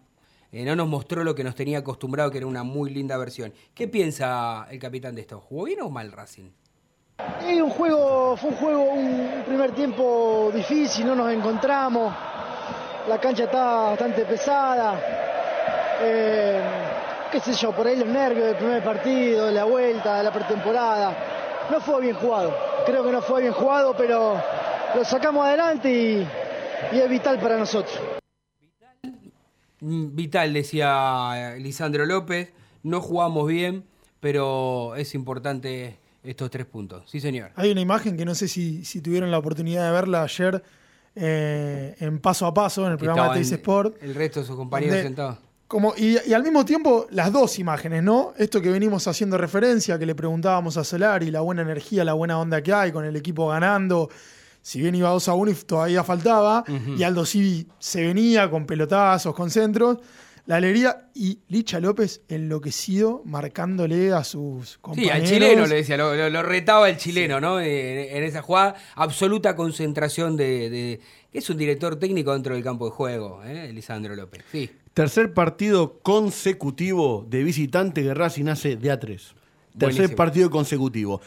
[0.52, 3.54] eh, no nos mostró lo que nos tenía acostumbrado, que era una muy linda versión.
[3.74, 5.40] ¿Qué piensa el capitán de esto?
[5.42, 6.50] ¿Jugó bien o mal Racing?
[7.42, 12.14] Un juego, fue un juego, un primer tiempo difícil, no nos encontramos.
[13.08, 15.00] La cancha está bastante pesada.
[16.02, 16.62] Eh,
[17.32, 20.32] qué sé yo, por ahí los nervios del primer partido, de la vuelta, de la
[20.32, 21.16] pretemporada.
[21.72, 22.56] No fue bien jugado.
[22.86, 24.42] Creo que no fue bien jugado, pero
[24.96, 26.28] lo sacamos adelante y
[27.00, 28.17] es vital para nosotros.
[29.80, 32.52] Vital, decía Lisandro López.
[32.84, 33.84] No jugamos bien,
[34.20, 37.04] pero es importante estos tres puntos.
[37.10, 37.52] Sí, señor.
[37.56, 40.64] Hay una imagen que no sé si, si tuvieron la oportunidad de verla ayer
[41.16, 44.02] eh, en Paso a Paso, en el programa de Teis Sport.
[44.04, 45.38] El resto de sus compañeros Donde- sentados.
[45.68, 48.34] Como, y, y al mismo tiempo, las dos imágenes, ¿no?
[48.38, 52.40] Esto que venimos haciendo referencia, que le preguntábamos a Solari, la buena energía, la buena
[52.40, 54.10] onda que hay con el equipo ganando.
[54.68, 56.66] Si bien iba 2 a 1 y todavía faltaba,
[56.98, 60.00] y Aldo Civi se venía con pelotazos, con centros.
[60.46, 65.16] La alegría y Licha López enloquecido, marcándole a sus Sí, compañeros.
[65.16, 67.62] al chileno le decía, lo, lo- lo retaba el chileno, ¿no?
[67.62, 71.00] Eh, en esa jugada, absoluta concentración de, de-
[71.32, 73.72] que es un director técnico dentro del campo de juego, ¿eh?
[73.74, 74.44] Lisandro López.
[74.52, 74.70] Sí.
[74.94, 79.00] Tercer partido consecutivo de visitante que Racing hace de A3.
[79.08, 79.34] Tercer
[79.78, 80.16] Buenísimo.
[80.18, 81.22] partido consecutivo.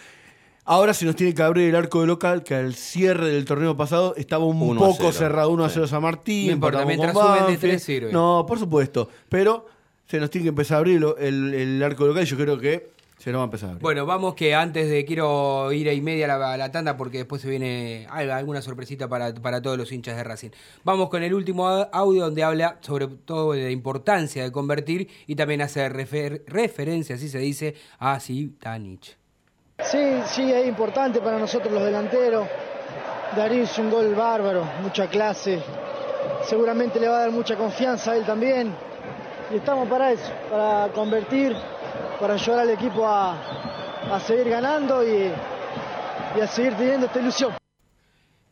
[0.73, 3.77] Ahora se nos tiene que abrir el arco de local, que al cierre del torneo
[3.77, 5.13] pasado estaba un 1 a poco 0.
[5.13, 6.47] cerrado 1 a 0 San Martín.
[6.47, 7.61] No importa, mientras suben de Banfield.
[7.61, 8.13] tres sirve.
[8.13, 9.09] No, por supuesto.
[9.29, 9.67] Pero
[10.07, 12.89] se nos tiene que empezar a abrir el, el arco local y yo creo que
[13.19, 13.83] se nos va a empezar a abrir.
[13.83, 16.97] Bueno, vamos que antes de quiero ir a y media a la, a la tanda
[16.97, 20.51] porque después se viene al- alguna sorpresita para, para todos los hinchas de Racing.
[20.85, 25.35] Vamos con el último audio donde habla sobre todo de la importancia de convertir y
[25.35, 29.17] también hace refer- referencia, así se dice, a Sitanich.
[29.85, 32.47] Sí, sí, es importante para nosotros los delanteros.
[33.37, 35.63] Darío hizo un gol bárbaro, mucha clase.
[36.45, 38.75] Seguramente le va a dar mucha confianza a él también.
[39.51, 41.57] Y estamos para eso, para convertir,
[42.21, 45.33] para ayudar al equipo a, a seguir ganando y,
[46.37, 47.55] y a seguir teniendo esta ilusión.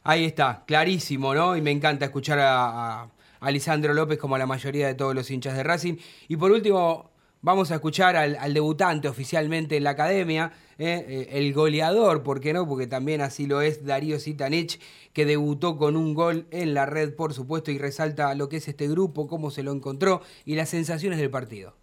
[0.05, 1.57] Ahí está, clarísimo, ¿no?
[1.57, 3.09] Y me encanta escuchar a, a,
[3.41, 5.97] a Lisandro López como a la mayoría de todos los hinchas de Racing.
[6.29, 7.11] Y por último,
[7.43, 11.05] vamos a escuchar al, debutante oficialmente en la academia, ¿eh?
[11.09, 12.67] Eh, el goleador, ¿por qué no?
[12.67, 14.81] Porque también así lo es Darío Sitanich,
[15.13, 18.69] que debutó con un gol en la red, por supuesto, y resalta lo que es
[18.69, 21.75] este grupo, cómo se lo encontró y las sensaciones del partido.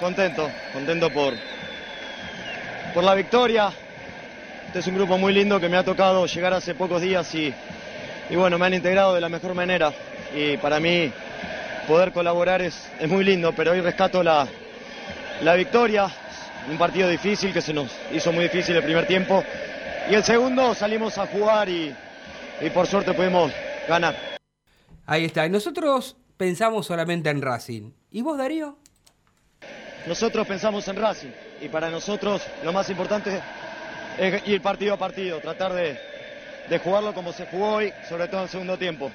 [0.00, 1.34] Contento, contento por,
[2.94, 3.72] por la victoria.
[4.66, 7.52] Este es un grupo muy lindo que me ha tocado llegar hace pocos días y,
[8.28, 9.92] y bueno, me han integrado de la mejor manera.
[10.34, 11.12] Y para mí
[11.88, 14.48] poder colaborar es, es muy lindo, pero hoy rescato la,
[15.42, 16.08] la victoria.
[16.70, 19.42] Un partido difícil que se nos hizo muy difícil el primer tiempo.
[20.10, 21.94] Y el segundo salimos a jugar y,
[22.60, 23.50] y por suerte pudimos
[23.88, 24.14] ganar.
[25.06, 25.46] Ahí está.
[25.46, 27.92] Y nosotros pensamos solamente en Racing.
[28.10, 28.78] ¿Y vos, Darío?
[30.06, 33.40] Nosotros pensamos en Racing y para nosotros lo más importante
[34.18, 35.98] es ir partido a partido, tratar de,
[36.68, 39.10] de jugarlo como se jugó hoy, sobre todo en el segundo tiempo.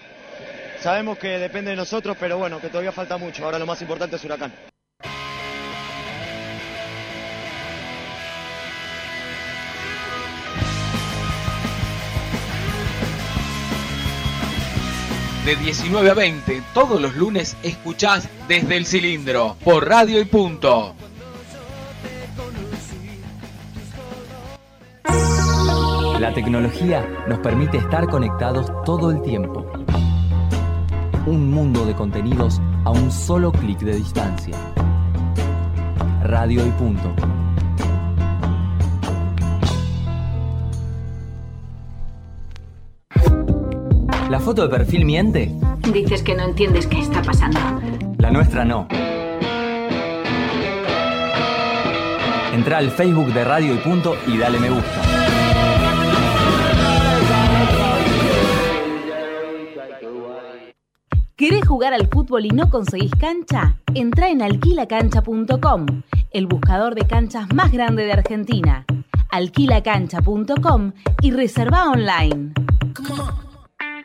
[0.80, 3.46] Sabemos que depende de nosotros, pero bueno, que todavía falta mucho.
[3.46, 4.54] Ahora lo más importante es Huracán.
[15.46, 20.96] De 19 a 20, todos los lunes escuchás desde el cilindro, por radio y punto.
[26.20, 29.72] La tecnología nos permite estar conectados todo el tiempo.
[31.28, 34.58] Un mundo de contenidos a un solo clic de distancia.
[36.24, 37.14] Radio y punto.
[44.30, 45.52] ¿La foto de perfil miente?
[45.94, 47.60] Dices que no entiendes qué está pasando.
[48.18, 48.88] La nuestra no.
[52.52, 55.02] Entra al Facebook de Radio y Punto y dale me gusta.
[61.36, 63.78] ¿Querés jugar al fútbol y no conseguís cancha?
[63.94, 65.86] Entra en alquilacancha.com,
[66.32, 68.86] el buscador de canchas más grande de Argentina.
[69.30, 72.54] Alquilacancha.com y reserva online.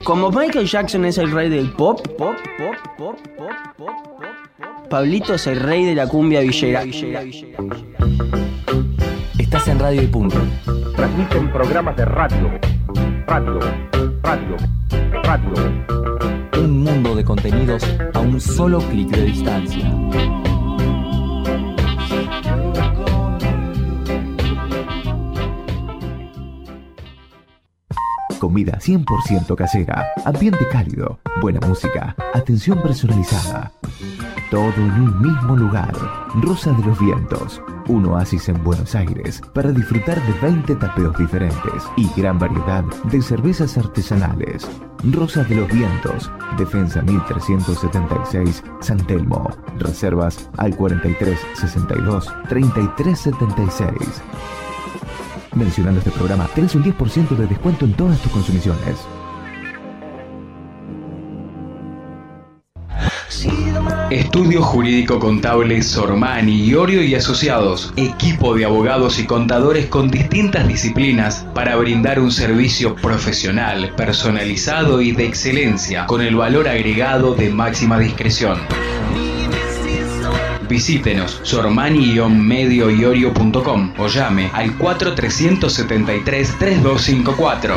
[0.05, 5.35] Como Michael Jackson es el rey del pop, pop, pop, pop, pop, pop, pop, Pablito
[5.35, 6.83] es el rey de la cumbia villera.
[9.39, 10.39] Estás en Radio y Punto.
[10.97, 12.51] Transmiten programas de radio,
[13.27, 13.61] radio,
[14.23, 14.57] radio,
[15.23, 15.55] radio.
[16.59, 17.85] Un mundo de contenidos
[18.15, 20.50] a un solo clic de distancia.
[28.41, 33.71] Comida 100% casera, ambiente cálido, buena música, atención personalizada.
[34.51, 35.93] Todo en un mismo lugar.
[36.37, 41.85] Rosa de los Vientos, un oasis en Buenos Aires para disfrutar de 20 tapeos diferentes
[41.99, 44.67] y gran variedad de cervezas artesanales.
[45.13, 49.51] Rosas de los Vientos, Defensa 1376, San Telmo.
[49.79, 54.23] Reservas al 43 62 33 76.
[55.55, 58.97] Mencionando este programa, tenés un 10% de descuento en todas tus consumiciones.
[64.11, 71.47] Estudio Jurídico Contable Sormani, Iorio y Asociados, equipo de abogados y contadores con distintas disciplinas
[71.55, 77.99] para brindar un servicio profesional, personalizado y de excelencia, con el valor agregado de máxima
[77.99, 78.59] discreción.
[80.71, 87.75] Visítenos sormani-medioiorio.com o llame al 4373 3254.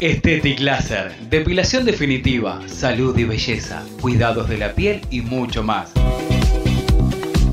[0.00, 5.92] Estetic Laser, depilación definitiva, salud y belleza, cuidados de la piel y mucho más.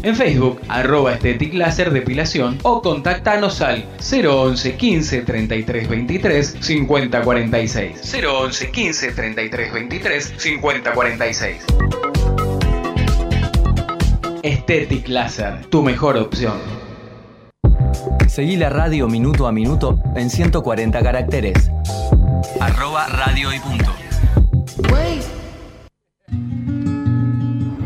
[0.02, 8.24] En Facebook, arroba Depilación o contactanos al 011 15 33 23 50 46.
[8.26, 11.66] 011 15 33 23 50 46.
[14.42, 16.60] Estetic Laser, tu mejor opción.
[18.30, 21.70] Seguí la radio minuto a minuto en 140 caracteres.
[22.62, 23.79] Arroba radio y punto.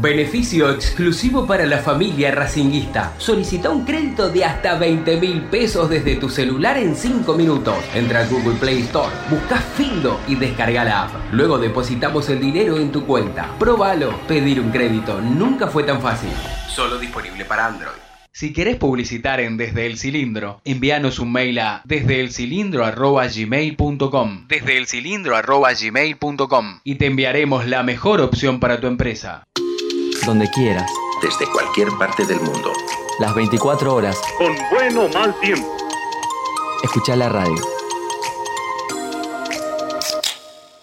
[0.00, 3.12] Beneficio exclusivo para la familia racinguista.
[3.18, 7.76] Solicita un crédito de hasta 20 mil pesos desde tu celular en 5 minutos.
[7.94, 11.10] Entra a Google Play Store, busca Findo y descarga la app.
[11.32, 13.54] Luego depositamos el dinero en tu cuenta.
[13.58, 14.18] Probalo.
[14.26, 16.30] Pedir un crédito nunca fue tan fácil.
[16.66, 17.92] Solo disponible para Android.
[18.32, 27.04] Si querés publicitar en Desde el Cilindro, envíanos un mail a desdeelcilindro.gmail.com desdeelcilindro.gmail.com y te
[27.04, 29.44] enviaremos la mejor opción para tu empresa.
[30.26, 30.90] Donde quieras.
[31.22, 32.72] Desde cualquier parte del mundo.
[33.18, 34.20] Las 24 horas.
[34.38, 35.76] Con bueno o mal tiempo.
[36.82, 37.56] Escucha la radio.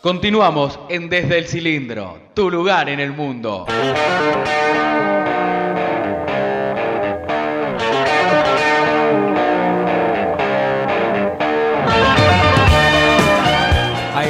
[0.01, 3.65] Continuamos en Desde el Cilindro, tu lugar en el mundo.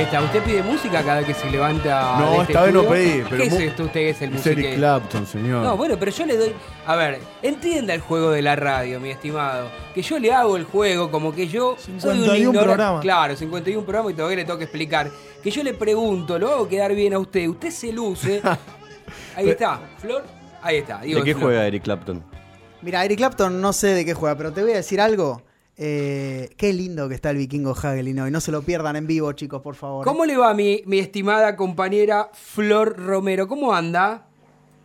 [0.08, 2.18] Está, usted pide música cada vez que se levanta.
[2.20, 3.84] No, de este esta vez no pedí, pero ¿Qué es esto?
[3.84, 4.76] Usted es el Es Eric.
[4.76, 5.64] Clapton, señor.
[5.64, 6.54] No, bueno, pero yo le doy.
[6.86, 9.70] A ver, entienda el juego de la radio, mi estimado.
[9.94, 11.76] Que yo le hago el juego como que yo.
[11.78, 12.66] soy un 51 ignorante.
[12.66, 13.02] programas.
[13.02, 15.10] Claro, 51 programas y todavía le tengo que explicar.
[15.44, 17.48] Que yo le pregunto, lo hago quedar bien a usted.
[17.48, 18.42] Usted se luce.
[19.36, 20.24] Ahí está, Flor.
[20.62, 21.02] Ahí está.
[21.02, 21.46] digo, ¿De qué Flor.
[21.50, 22.24] juega Eric Clapton?
[22.82, 25.42] Mira, Eric Clapton no sé de qué juega, pero te voy a decir algo.
[25.80, 28.32] Eh, qué lindo que está el vikingo Hagelin hoy.
[28.32, 30.04] No se lo pierdan en vivo, chicos, por favor.
[30.06, 33.48] ¿Cómo le va mi, mi estimada compañera Flor Romero?
[33.48, 34.26] ¿Cómo anda?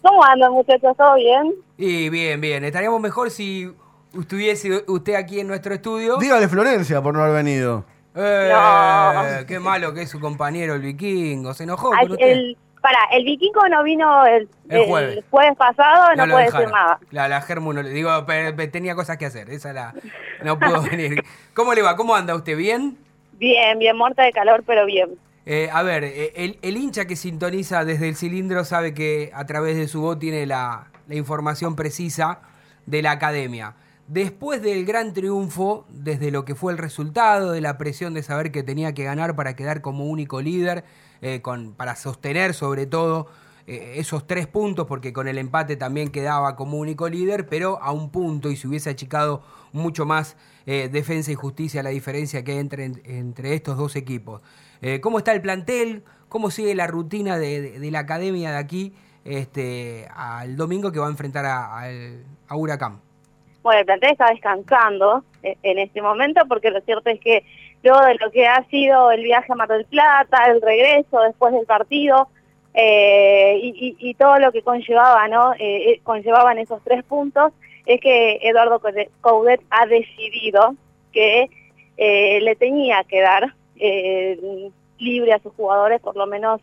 [0.02, 0.94] ¿Cómo andan muchachos?
[0.96, 1.55] ¿Todo bien?
[1.78, 2.64] Y bien, bien.
[2.64, 3.72] Estaríamos mejor si
[4.18, 6.18] estuviese usted aquí en nuestro estudio.
[6.18, 7.85] Dígale Florencia por no haber venido.
[8.14, 9.46] Eh, No.
[9.46, 11.55] Qué malo que es su compañero el vikingo.
[11.55, 12.26] Se enojó Ay, con usted.
[12.26, 15.25] el, para, el vikingo no vino el, El el jueves.
[15.31, 15.57] jueves.
[15.57, 16.66] pasado, no, puede dejaron.
[16.66, 16.99] decir nada.
[17.11, 18.11] La, la Germu no le digo,
[18.71, 19.49] tenía cosas que hacer.
[19.51, 19.95] Esa la
[20.45, 21.25] no pudo venir.
[21.55, 21.97] ¿Cómo le va?
[21.97, 22.57] ¿Cómo anda usted?
[22.57, 22.99] ¿Bien?
[23.35, 25.11] Bien, bien, muerta de calor, pero bien.
[25.47, 29.45] Eh, a ver, eh, el, el hincha que sintoniza desde el cilindro sabe que a
[29.47, 32.40] través de su voz tiene la, la información precisa
[32.87, 33.75] de la academia.
[34.12, 38.53] Después del gran triunfo, desde lo que fue el resultado, de la presión de saber
[38.53, 40.85] que tenía que ganar para quedar como único líder,
[41.22, 41.40] eh,
[41.79, 43.29] para sostener sobre todo
[43.66, 47.90] eh, esos tres puntos, porque con el empate también quedaba como único líder, pero a
[47.92, 52.53] un punto y se hubiese achicado mucho más eh, defensa y justicia la diferencia que
[52.53, 54.43] hay entre, entre estos dos equipos.
[55.01, 56.05] ¿Cómo está el plantel?
[56.28, 58.93] ¿Cómo sigue la rutina de, la academia de aquí
[59.24, 63.01] este, al domingo que va a enfrentar a, al- a Huracán?
[63.63, 67.45] Bueno, el plantel está descansando eh, en este momento porque lo cierto es que
[67.83, 71.53] luego de lo que ha sido el viaje a Mar del Plata, el regreso después
[71.53, 72.29] del partido
[72.75, 75.53] eh, y, todo lo que conllevaba, ¿no?
[75.55, 77.53] Eh, eh, conllevaban esos tres puntos,
[77.85, 78.81] es que Eduardo
[79.21, 80.75] Coudet ha decidido
[81.13, 81.51] que
[81.99, 86.61] eh, le tenía que dar eh, libre a sus jugadores por lo menos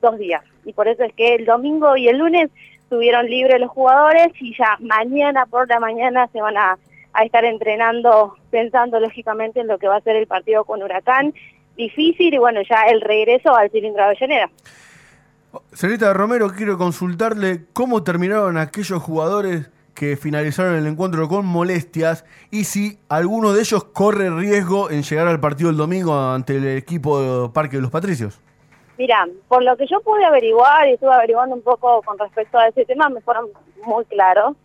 [0.00, 0.42] dos días.
[0.64, 2.50] Y por eso es que el domingo y el lunes
[2.88, 6.78] tuvieron libre los jugadores y ya mañana por la mañana se van a,
[7.12, 11.34] a estar entrenando pensando lógicamente en lo que va a ser el partido con Huracán.
[11.76, 14.50] Difícil y bueno, ya el regreso al cilindro Avellaneda.
[15.72, 22.64] Señorita Romero, quiero consultarle cómo terminaron aquellos jugadores que finalizaron el encuentro con molestias y
[22.64, 27.50] si alguno de ellos corre riesgo en llegar al partido el domingo ante el equipo
[27.52, 28.40] Parque de los Patricios.
[28.98, 32.66] Mira, por lo que yo pude averiguar y estuve averiguando un poco con respecto a
[32.66, 33.48] ese tema, me fueron
[33.84, 34.56] muy claros.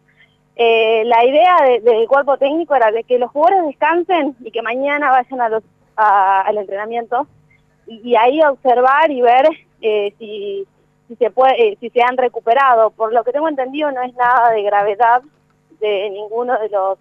[0.55, 5.11] Eh, la idea del cuerpo técnico era de que los jugadores descansen y que mañana
[5.11, 5.63] vayan a los,
[5.95, 7.27] al entrenamiento
[7.87, 9.47] y, ahí observar y ver
[9.81, 10.65] eh, eh,
[11.79, 12.89] si se han recuperado.
[12.89, 15.21] Por lo que tengo entendido no es nada de gravedad
[15.79, 16.97] de ninguno de los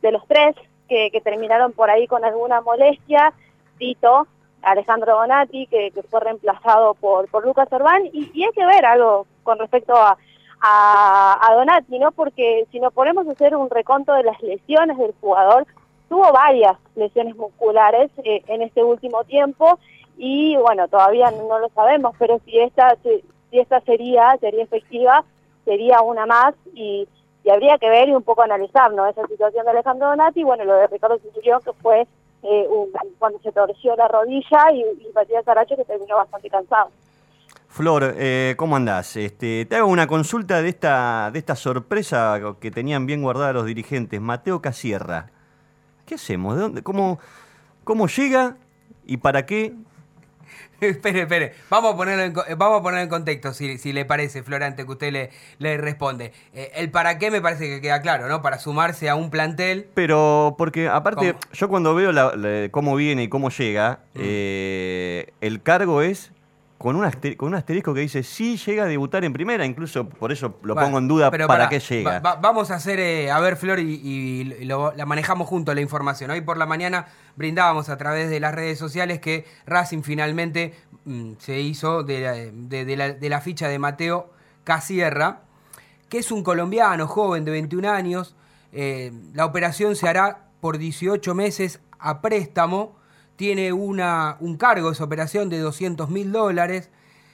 [0.00, 0.56] de los tres
[0.88, 3.34] que, terminaron por ahí con alguna molestia.
[3.78, 4.26] Tito,
[4.62, 9.58] Alejandro Donati, que, fue reemplazado por, por Lucas Orbán, y, hay que ver algo con
[9.58, 10.16] respecto a,
[10.60, 12.12] a, Donati, ¿no?
[12.12, 15.66] Porque si nos ponemos a hacer un reconto de las lesiones del jugador,
[16.08, 19.78] tuvo varias lesiones musculares eh, en este último tiempo
[20.18, 23.22] y bueno, todavía no lo sabemos, pero si esta, si
[23.58, 25.24] esta sería, sería efectiva,
[25.64, 27.08] sería una más y,
[27.50, 29.06] habría que ver y un poco analizar ¿no?
[29.06, 32.06] esa situación de Alejandro Donati, bueno, lo de Ricardo Centurión que fue
[32.42, 32.66] eh,
[33.18, 36.90] cuando se torció la rodilla y, y Matías Aracho que terminó bastante cansado.
[37.68, 39.16] Flor, eh, ¿cómo andás?
[39.16, 43.64] Este, te hago una consulta de esta, de esta sorpresa que tenían bien guardada los
[43.64, 44.20] dirigentes.
[44.20, 45.30] Mateo Casierra.
[46.04, 46.56] ¿Qué hacemos?
[46.56, 46.82] ¿De dónde?
[46.82, 47.20] ¿Cómo,
[47.84, 48.56] ¿Cómo llega
[49.06, 49.74] y para qué
[50.86, 51.52] espere, espere.
[51.68, 54.84] Vamos a ponerlo en, eh, vamos a ponerlo en contexto, si, si le parece, Florante,
[54.84, 56.32] que usted le, le responde.
[56.54, 58.42] Eh, el para qué me parece que queda claro, ¿no?
[58.42, 59.88] Para sumarse a un plantel.
[59.94, 62.10] Pero, porque aparte, yo cuando veo
[62.70, 64.20] cómo viene y cómo llega, mm.
[64.22, 66.32] eh, el cargo es
[66.80, 67.06] con un,
[67.36, 70.74] con un asterisco que dice sí llega a debutar en primera, incluso por eso lo
[70.74, 72.20] pongo en duda para, qué llega.
[72.20, 76.30] vamos a hacer, eh, a ver Flor, y, la manejamos junto la información.
[76.30, 80.72] Hoy por la mañana brindábamos a través de las redes sociales que Racing finalmente
[81.04, 84.30] mm, se hizo de la, ficha de Mateo
[84.64, 85.42] Casierra,
[86.08, 88.36] que es un colombiano joven de 21 años.
[88.72, 92.96] Eh, la operación se hará por 18 meses a préstamo
[93.40, 96.90] tiene una, un cargo, esa operación de 200 mil dólares.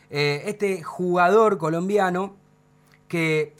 [0.09, 2.37] Eh, este jugador colombiano
[3.09, 3.55] que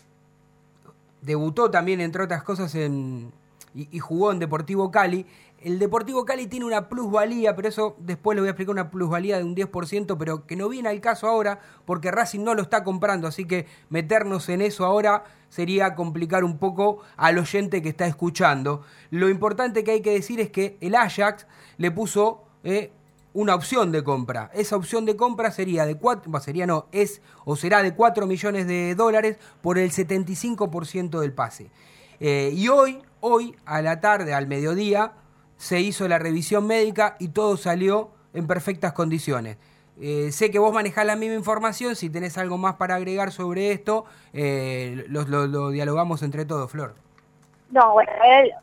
[1.23, 3.33] debutó también, entre otras cosas, en,
[3.77, 5.27] y, jugó en Deportivo Cali.
[5.61, 9.37] El Deportivo Cali tiene una plusvalía, pero eso después le voy a explicar una plusvalía
[9.39, 12.85] de un 10%, pero que no viene al caso ahora porque Racing no lo está
[12.85, 18.07] comprando, así que meternos en eso ahora sería complicar un poco al oyente que está
[18.07, 18.83] escuchando.
[19.11, 21.47] Lo importante que hay que decir es que el Ajax
[21.79, 22.93] le puso eh,
[23.33, 24.51] una opción de compra.
[24.55, 28.67] Esa opción de compra sería de 4, sería no, es o será de 4 millones
[28.67, 31.71] de dólares por el 75% del pase.
[32.19, 35.13] Eh, y hoy, hoy, a la tarde, al mediodía,
[35.57, 39.59] se hizo la revisión médica y todo salió en perfectas condiciones.
[40.01, 43.73] Eh, sé que vos manejás la misma información, si tenés algo más para agregar sobre
[43.73, 46.95] esto, lo, dialogamos entre todos, Flor.
[47.71, 48.13] No, bueno,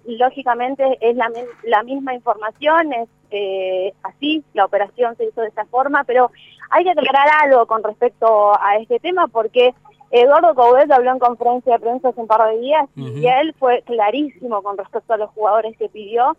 [0.05, 1.30] lógicamente es la,
[1.64, 6.30] la misma información, es eh, así, la operación se hizo de esta forma, pero
[6.70, 9.74] hay que aclarar algo con respecto a este tema porque
[10.16, 13.82] Eduardo Coudet habló en conferencia de prensa hace un par de días y él fue
[13.82, 16.38] clarísimo con respecto a los jugadores que pidió.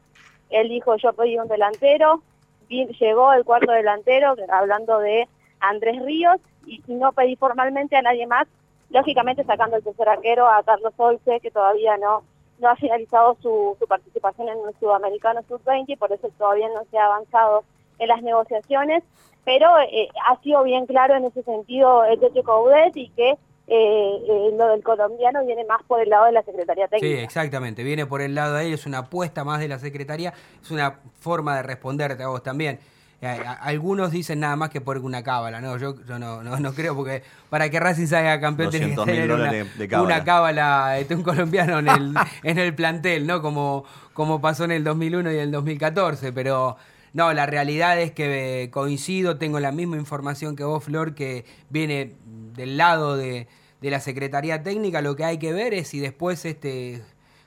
[0.51, 2.22] Él dijo, yo pedí un delantero,
[2.68, 8.47] llegó el cuarto delantero, hablando de Andrés Ríos, y, no pedí formalmente a nadie más,
[8.91, 12.22] lógicamente sacando el tercer arquero a Carlos Olce, que todavía no
[12.61, 16.85] no ha finalizado su, su participación en el Sudamericano Sub-20 y por eso todavía no
[16.89, 17.64] se ha avanzado
[17.99, 19.03] en las negociaciones,
[19.45, 24.16] pero eh, ha sido bien claro en ese sentido el Teche Coudet y que eh,
[24.28, 27.16] eh, lo del colombiano viene más por el lado de la Secretaría Técnica.
[27.16, 30.34] Sí, exactamente, viene por el lado de ellos, es una apuesta más de la Secretaría,
[30.62, 32.78] es una forma de responderte a vos también.
[33.22, 35.78] Eh, algunos dicen nada más que por una cábala, ¿no?
[35.78, 40.98] Yo, no, no, creo, porque para que Racing salga campeón tiene que tener una, cábala,
[40.98, 43.40] este, un colombiano en el, en el plantel, ¿no?
[43.40, 46.76] Como, como pasó en el 2001 y el 2014, pero...
[47.14, 52.16] No, la realidad es que coincido, tengo la misma información que vos, Flor, que viene
[52.54, 53.46] del lado de,
[53.80, 55.00] de, la Secretaría Técnica.
[55.00, 57.02] Lo que hay que ver es si después este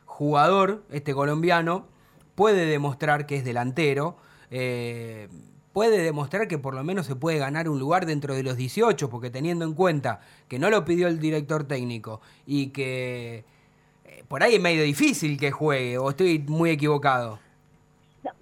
[0.05, 1.85] jugador, este colombiano,
[2.33, 4.15] puede demostrar que es delantero.
[4.51, 5.27] Eh,
[5.73, 9.09] puede demostrar que por lo menos se puede ganar un lugar dentro de los 18,
[9.09, 13.43] porque teniendo en cuenta que no lo pidió el director técnico y que
[14.05, 17.39] eh, por ahí es medio difícil que juegue, o estoy muy equivocado.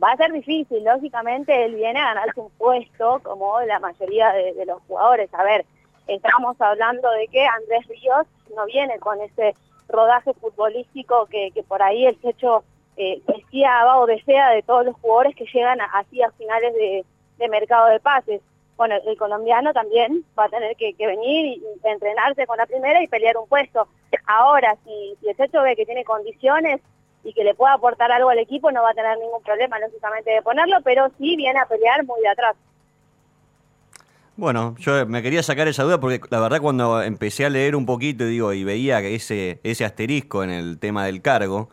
[0.04, 4.66] Va a ser difícil, lógicamente él viene a ganarse un puesto como la mayoría de,
[4.66, 5.32] los jugadores.
[5.34, 5.66] A ver,
[6.08, 9.54] estamos hablando de que Andrés Ríos no viene con ese
[9.88, 12.64] rodaje futbolístico que, por ahí el techo
[12.98, 17.06] eh, deseaba o desea de todos los jugadores que llegan así a finales de,
[17.50, 18.42] mercado de pases.
[18.78, 23.02] Bueno, el colombiano también va a tener que, venir y, y entrenarse con la primera
[23.04, 23.88] y pelear un puesto.
[24.26, 26.82] Ahora, si, si el techo ve que tiene condiciones
[27.26, 30.32] y que le pueda aportar algo al equipo, no va a tener ningún problema, lógicamente,
[30.32, 32.56] de ponerlo, pero sí viene a pelear muy de atrás.
[34.38, 37.86] Bueno, yo me quería sacar esa duda porque la verdad cuando empecé a leer un
[37.86, 41.70] poquito digo y veía que ese, ese asterisco en el tema del cargo,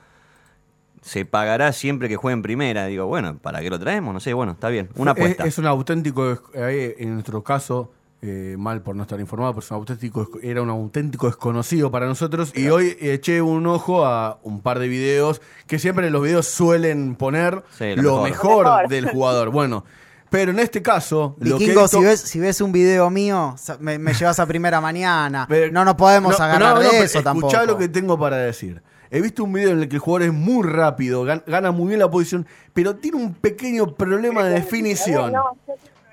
[1.00, 2.86] se pagará siempre que juegue en primera.
[2.86, 4.14] Digo, bueno, ¿para qué lo traemos?
[4.14, 4.88] No sé, bueno, está bien.
[4.96, 5.44] Una Es, apuesta.
[5.44, 7.92] es un auténtico, eh, en nuestro caso,
[8.25, 12.07] eh, mal por no estar informado, pero es un auténtico, era un auténtico desconocido para
[12.07, 12.53] nosotros.
[12.57, 16.47] Y hoy eché un ojo a un par de videos que siempre en los videos
[16.47, 18.89] suelen poner Sí, lo, lo mejor, mejor.
[18.89, 19.51] del jugador.
[19.51, 19.85] Bueno,
[20.31, 23.57] pero en este caso, lo que Vikingo, esto- si ves, si ves un video mío,
[23.81, 25.49] me, me llevas a primera mañana.
[25.73, 27.49] no nos podemos No, agarrar no, no, de eso tampoco.
[27.49, 28.81] Escuchá lo que tengo para decir.
[29.11, 31.89] He visto un video en el que el jugador es muy rápido, gan- gana muy
[31.89, 35.35] bien la posición, pero tiene un pequeño problema de definición.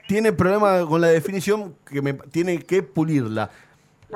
[0.10, 3.52] Tiene problema con la definición que me tiene que pulirla.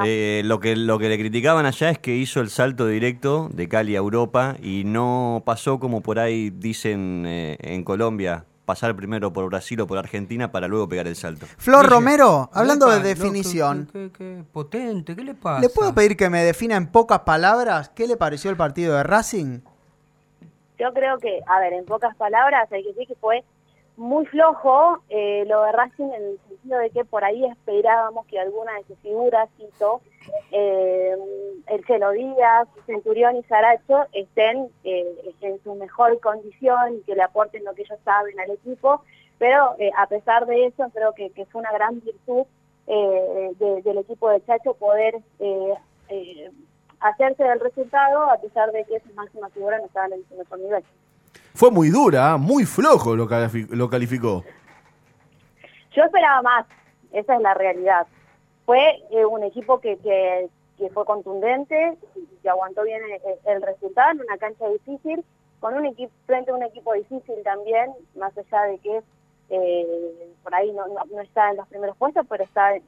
[0.04, 3.70] Eh, lo, que, lo que le criticaban allá es que hizo el salto directo de
[3.70, 9.32] Cali a Europa y no pasó como por ahí dicen eh, en Colombia, pasar primero
[9.32, 11.46] por Brasil o por Argentina para luego pegar el salto.
[11.58, 15.62] Flor Romero, hablando de no, definición, Qué, qué- qué potente, ¿qué le pasa?
[15.62, 19.04] ¿le puedo pedir que me defina en pocas palabras qué le pareció el partido de
[19.04, 19.60] Racing?
[20.80, 23.44] Yo creo que, a ver, en pocas palabras, hay que decir que fue
[23.98, 28.40] muy flojo eh, lo de Racing en el sentido de que por ahí esperábamos que
[28.40, 30.02] alguna de sus figuras, cito,
[30.52, 31.16] eh,
[31.68, 37.22] el Chelo Díaz, Centurión y Saracho estén eh, en su mejor condición y que le
[37.24, 39.04] aporten lo que ellos saben al equipo,
[39.38, 42.46] pero eh, a pesar de eso creo que, que fue una gran virtud
[42.86, 45.16] de- del equipo de Chacho poder
[47.00, 50.60] hacerse del resultado a pesar de que sus máximas figuras no estaban en su mejor
[50.60, 50.84] nivel.
[51.54, 53.28] Fue muy dura, muy flojo lo,
[53.70, 54.44] lo calificó.
[55.96, 56.66] Yo esperaba más,
[57.12, 58.08] esa es la realidad.
[58.66, 61.98] Fue eh, un equipo que, que, que fue contundente
[62.44, 63.02] que aguantó bien
[63.46, 65.24] el, resultado en una cancha difícil,
[65.60, 69.02] con un equipo frente a un equipo difícil también, más allá de que
[69.50, 70.86] eh, por ahí no,
[71.22, 72.84] está en los primeros puestos, pero está eh,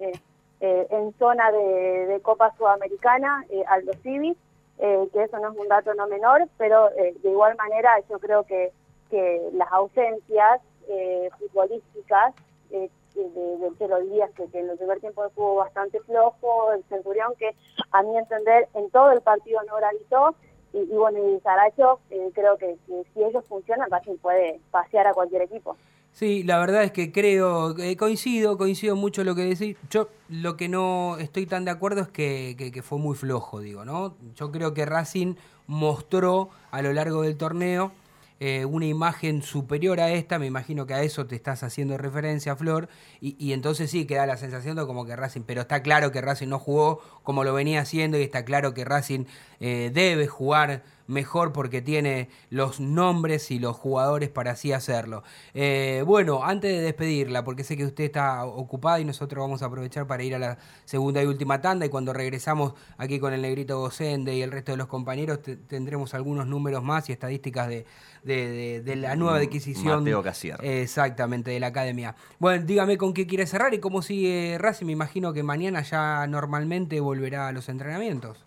[0.59, 4.35] eh, en zona de, de Copa Sudamericana, Aldo Civi,
[4.79, 8.19] eh, que eso no es un dato no menor, pero eh, de igual manera yo
[8.19, 8.71] creo que,
[9.09, 12.33] que las ausencias eh, futbolísticas
[12.71, 17.33] eh, de, de Chelo Díaz, que, en el primer tiempo estuvo bastante flojo, el Centurión
[17.39, 17.55] que
[17.91, 20.35] a mi entender en todo el partido no gravitó,
[20.73, 25.43] y, bueno, y Saracho, eh, creo que, si ellos funcionan, Racing puede pasear a cualquier
[25.43, 25.77] equipo.
[26.17, 29.75] Sí, la verdad es que creo, eh, coincido, coincido mucho lo que decís.
[29.89, 33.59] Yo lo que no estoy tan de acuerdo es que, que- que fue muy flojo,
[33.59, 34.15] digo, ¿no?
[34.35, 35.35] Yo creo que Racing
[35.67, 37.91] mostró a lo largo del torneo
[38.39, 42.55] eh, una imagen superior a esta, me imagino que a eso te estás haciendo referencia,
[42.55, 42.87] Flor,
[43.21, 46.21] y, y entonces sí queda la sensación de como que Racing, pero está claro que
[46.21, 49.25] Racing no jugó como lo venía haciendo y está claro que Racing
[49.59, 55.23] eh, debe jugar mejor porque tiene los nombres y los jugadores para así hacerlo.
[55.53, 59.65] Eh, bueno, antes de despedirla, porque sé que usted está ocupada y nosotros vamos a
[59.67, 63.41] aprovechar para ir a la segunda y última tanda y cuando regresamos aquí con el
[63.41, 67.67] negrito Gocende y el resto de los compañeros te- tendremos algunos números más y estadísticas
[67.67, 67.85] de,
[68.23, 70.03] de- de- de la nueva adquisición.
[70.03, 70.57] Mateo Casier.
[70.63, 72.15] Exactamente, de la academia.
[72.39, 74.85] Bueno, dígame con qué quiere cerrar y cómo sigue Racing.
[74.85, 78.44] Me imagino que mañana ya normalmente volverá a los entrenamientos.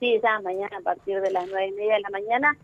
[0.00, 2.56] Sí, ya mañana a partir de las nueve y media de la mañana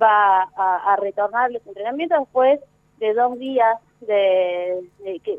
[0.00, 2.60] va a, retornar los entrenamientos después
[2.98, 4.80] de dos días de,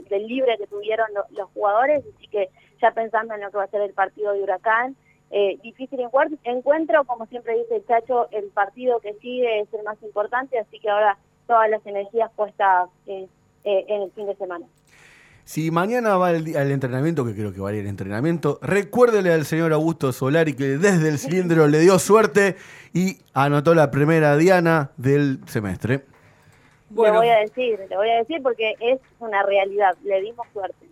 [0.10, 2.50] libre que tuvieron lo- los jugadores, así que
[2.82, 4.96] ya pensando en lo que va a ser el partido de Huracán,
[5.30, 6.02] eh, difícil
[6.44, 10.80] encuentro, como siempre dice el Chacho, el partido que sigue es el más importante, así
[10.80, 13.28] que ahora todas las energías puestas eh,
[13.64, 14.66] eh, en el fin de semana.
[15.52, 19.34] Si mañana va al, al entrenamiento, que creo que va a ir al entrenamiento, recuérdele
[19.34, 22.56] al señor Augusto Solari que desde el cilindro le dio suerte
[22.94, 26.06] y anotó la primera diana del semestre.
[26.96, 30.88] Le voy a decir, le voy a decir porque es una realidad, le dimos suerte.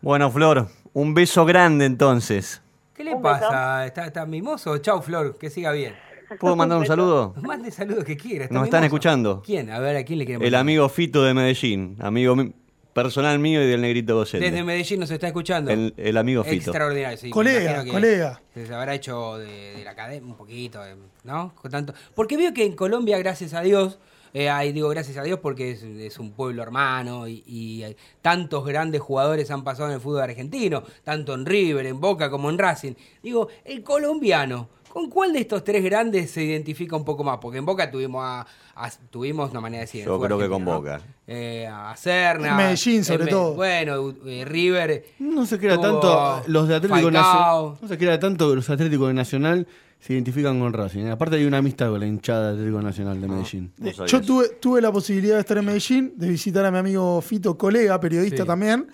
[0.00, 2.62] Bueno, Flor, un beso grande entonces.
[2.94, 3.84] ¿Qué le pasa?
[3.84, 4.78] ¿Está, está mimoso?
[4.78, 5.94] Chau, Flor, que siga bien.
[6.40, 7.34] ¿Puedo mandar un saludo?
[7.42, 8.44] Mande saludos que quiera.
[8.44, 9.42] está Nos están escuchando.
[9.44, 9.68] ¿Quién?
[9.68, 11.98] A ver, ¿a quién le quiere El amigo Fito de Medellín.
[12.00, 12.54] Amigo mi-
[12.96, 14.50] personal mío y del negrito Gosende.
[14.50, 15.70] Desde Medellín nos está escuchando.
[15.70, 16.70] El, el amigo Fito.
[16.70, 17.30] Extraordinario, sí.
[17.30, 18.40] Colega, que colega.
[18.54, 21.54] Se habrá hecho de, de la academia un poquito, eh, ¿no?
[21.54, 23.98] Con tanto, porque veo que en Colombia, gracias a Dios,
[24.32, 27.96] eh, ahí digo gracias a Dios porque es, es un pueblo hermano y, y hay
[28.22, 32.48] tantos grandes jugadores han pasado en el fútbol argentino, tanto en River, en Boca como
[32.50, 32.94] en Racing.
[33.22, 37.36] Digo, el colombiano, ¿con cuál de estos tres grandes se identifica un poco más?
[37.38, 40.06] Porque en Boca tuvimos a, a- tuvimos una manera de decir.
[40.06, 40.64] Yo creo que con.
[40.64, 41.02] Boca.
[41.26, 42.52] Eh, a Serna.
[42.52, 43.52] En Medellín, sobre todo.
[43.54, 45.04] Bueno, eh, River.
[45.18, 47.10] No se crea tanto los de Atlético.
[47.10, 47.74] Nacional.
[47.82, 49.66] No se crea tanto que los Atléticos de Nacional
[50.00, 51.08] se identifican con Racing.
[51.08, 53.72] Aparte hay una amistad con la hinchada de Atlético Nacional de Medellín.
[54.06, 57.58] Yo tuve, tuve la posibilidad de estar en Medellín, de visitar a mi amigo Fito,
[57.58, 58.46] colega, periodista Sí.
[58.46, 58.86] también.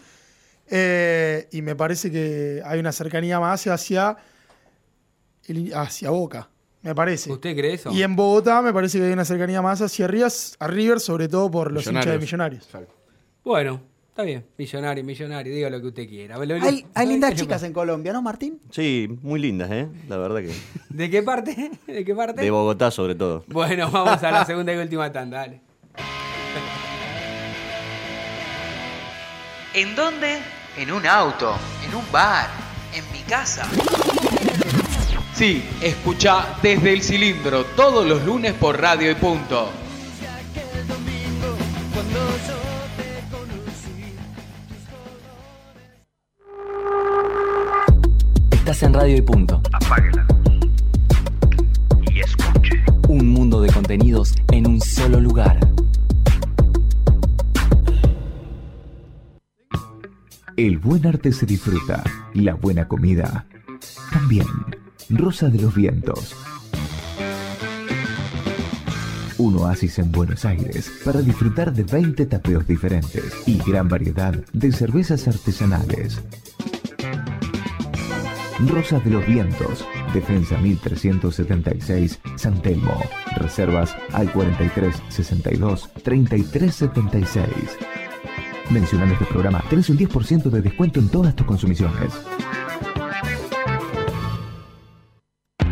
[0.69, 4.17] eh, y me parece que hay una cercanía más hacia,
[5.47, 6.49] el- hacia Boca,
[6.83, 7.31] me parece.
[7.33, 7.91] ¿Usted cree eso?
[7.93, 11.29] Y en Bogotá me parece que hay una cercanía más hacia Rías, a River, sobre
[11.29, 12.69] todo por los hinchas de Millonarios.
[13.45, 14.47] Bueno, está bien.
[14.57, 16.39] Millonario, millonario, diga lo que usted quiera.
[16.39, 18.61] Lo- lo- Hay, hay lindas ¿qué le chicas en Colombia, ¿no, Martín?
[18.71, 19.89] Sí, muy lindas, ¿eh?
[20.09, 20.53] La verdad que.
[20.91, 21.71] ¿De qué parte?
[21.87, 22.41] ¿De qué parte?
[22.43, 23.45] De Bogotá, sobre todo.
[23.49, 25.61] Bueno, vamos a la segunda y última tanda, dale.
[29.75, 30.39] ¿En dónde?
[30.77, 31.55] En un auto,
[31.89, 32.49] en un bar,
[32.95, 33.67] en mi casa.
[35.43, 39.71] Sí, escucha desde el cilindro todos los lunes por Radio y Punto.
[48.53, 49.61] Estás en Radio y Punto.
[49.73, 50.25] Apáguela.
[52.09, 52.85] Y escuche.
[53.09, 55.59] Un mundo de contenidos en un solo lugar.
[60.57, 63.45] El buen arte se disfruta, la buena comida
[64.13, 64.47] también.
[65.13, 66.35] Rosa de los Vientos.
[69.37, 74.73] Un oasis en Buenos Aires para disfrutar de 20 tapeos diferentes y gran variedad de
[74.73, 76.23] cervezas artesanales.
[78.67, 79.85] Rosa de los Vientos,
[80.15, 82.99] Defensa 1376, San Telmo.
[83.37, 87.47] Reservas al 43 62 33 76.
[88.71, 92.13] Mencionando este programa, tenés un 10% de descuento en todas tus consumiciones.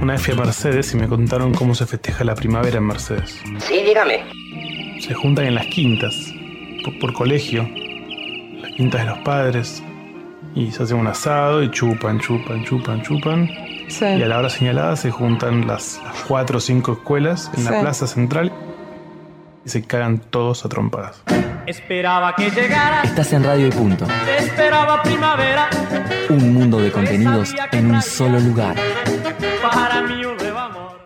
[0.00, 3.40] Una vez fui a Mercedes y me contaron cómo se festeja la primavera en Mercedes.
[3.58, 4.20] Sí, dígame.
[5.00, 6.14] Se juntan en las quintas,
[6.84, 7.68] por, por colegio,
[8.60, 9.82] las quintas de los padres,
[10.54, 13.48] y se hace un asado y chupan, chupan, chupan, chupan.
[14.00, 17.70] Y a la hora señalada se juntan las, las cuatro o cinco escuelas en Sí.
[17.70, 18.52] la plaza central
[19.64, 21.22] y se cagan todos a trompadas.
[21.66, 23.02] Esperaba que llegara.
[23.02, 24.06] Estás en Radio y Punto.
[24.38, 25.68] Esperaba primavera.
[26.28, 28.76] Un mundo de contenidos en un solo lugar.
[29.62, 31.00] Para mí un nuevo amor.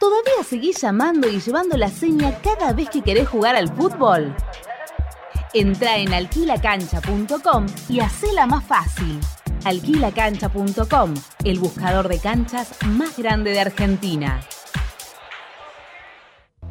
[0.00, 4.34] ¿Todavía seguís llamando y llevando la seña cada vez que querés jugar al fútbol?
[5.54, 9.18] Entra en alquilacancha.com y hacela más fácil.
[9.64, 11.14] Alquilacancha.com,
[11.44, 14.40] el buscador de canchas más grande de Argentina.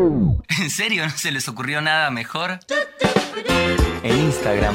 [0.60, 2.60] ¿En serio no se les ocurrió nada mejor?
[4.02, 4.74] En Instagram,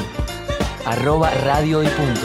[0.84, 2.20] arroba radio y punto.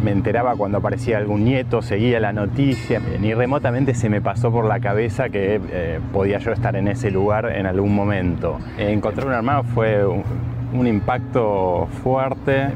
[0.00, 4.66] Me enteraba cuando aparecía algún nieto, seguía la noticia, ni remotamente se me pasó por
[4.66, 8.60] la cabeza que eh, podía yo estar en ese lugar en algún momento.
[8.78, 10.22] Encontrar un hermano fue un,
[10.72, 12.68] un impacto fuerte.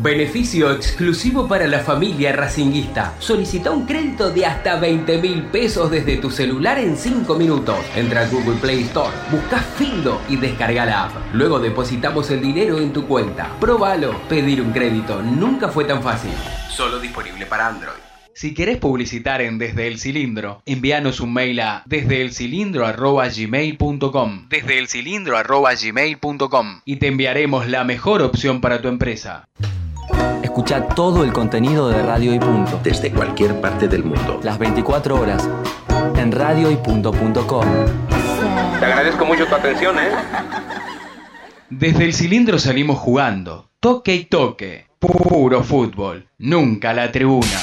[0.00, 3.16] Beneficio exclusivo para la familia racinguista.
[3.18, 7.76] Solicita un crédito de hasta 20 mil pesos desde tu celular en 5 minutos.
[7.96, 11.14] Entra a Google Play Store, busca Findo y descarga la app.
[11.32, 13.50] Luego depositamos el dinero en tu cuenta.
[13.58, 14.14] Próbalo.
[14.28, 16.30] Pedir un crédito nunca fue tan fácil.
[16.70, 17.98] Solo disponible para Android.
[18.34, 27.08] Si querés publicitar en Desde el Cilindro, envíanos un mail a desdeelcilindro@gmail.com, desdeelcilindro@gmail.com y te
[27.08, 29.48] enviaremos la mejor opción para tu empresa.
[30.58, 32.80] Escucha todo el contenido de Radio y Punto.
[32.82, 34.40] Desde cualquier parte del mundo.
[34.42, 35.48] Las 24 horas.
[36.16, 37.64] En radioypunto.com.
[38.80, 40.10] Te agradezco mucho tu atención, ¿eh?
[41.70, 47.60] Desde el cilindro salimos jugando, toque y toque, puro fútbol, nunca la tribuna.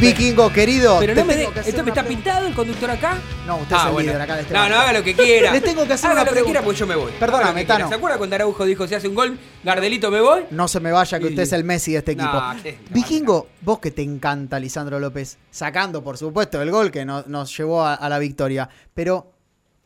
[0.00, 3.16] Vikingo querido, Pero no me de- ¿Esto me está pintado el conductor acá?
[3.46, 5.52] No, usted es el líder acá de este No, no, haga lo que quiera.
[5.52, 7.12] Les tengo que hacer haga una lo que quiera porque yo me voy.
[7.18, 7.64] Perdóname.
[7.64, 7.88] Tano.
[7.88, 10.42] ¿Se acuerda cuando Araujo dijo, si hace un gol, Gardelito me voy?
[10.50, 12.62] No se me vaya que usted es el Messi de este No, equipo.
[12.62, 12.78] ¿qué?
[12.90, 17.56] Vikingo, vos que te encanta Lisandro López, sacando por supuesto el gol que no- nos
[17.56, 19.32] llevó a, a la victoria, pero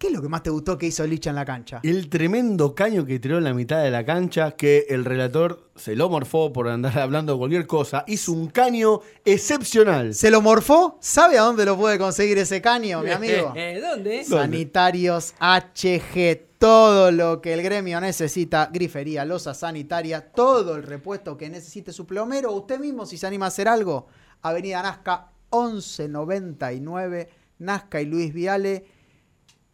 [0.00, 1.80] ¿qué es lo que más te gustó que hizo Licha en la cancha?
[1.82, 5.94] El tremendo caño que tiró en la mitad de la cancha, que el relator se
[5.94, 8.04] lo morfó por andar hablando cualquier cosa.
[8.06, 10.14] Hizo un caño excepcional.
[10.14, 10.96] ¿Se lo morfó?
[11.00, 13.52] ¿Sabe a dónde lo puede conseguir ese caño, mi amigo?
[13.54, 14.24] Eh, ¿Dónde?
[14.24, 21.50] Sanitarios HG, todo lo que el gremio necesita, grifería, losa sanitaria, todo el repuesto que
[21.50, 24.06] necesite su plomero, usted mismo si se anima a hacer algo,
[24.40, 27.28] Avenida Nazca 1199,
[27.58, 28.99] Nazca y Luis Viale.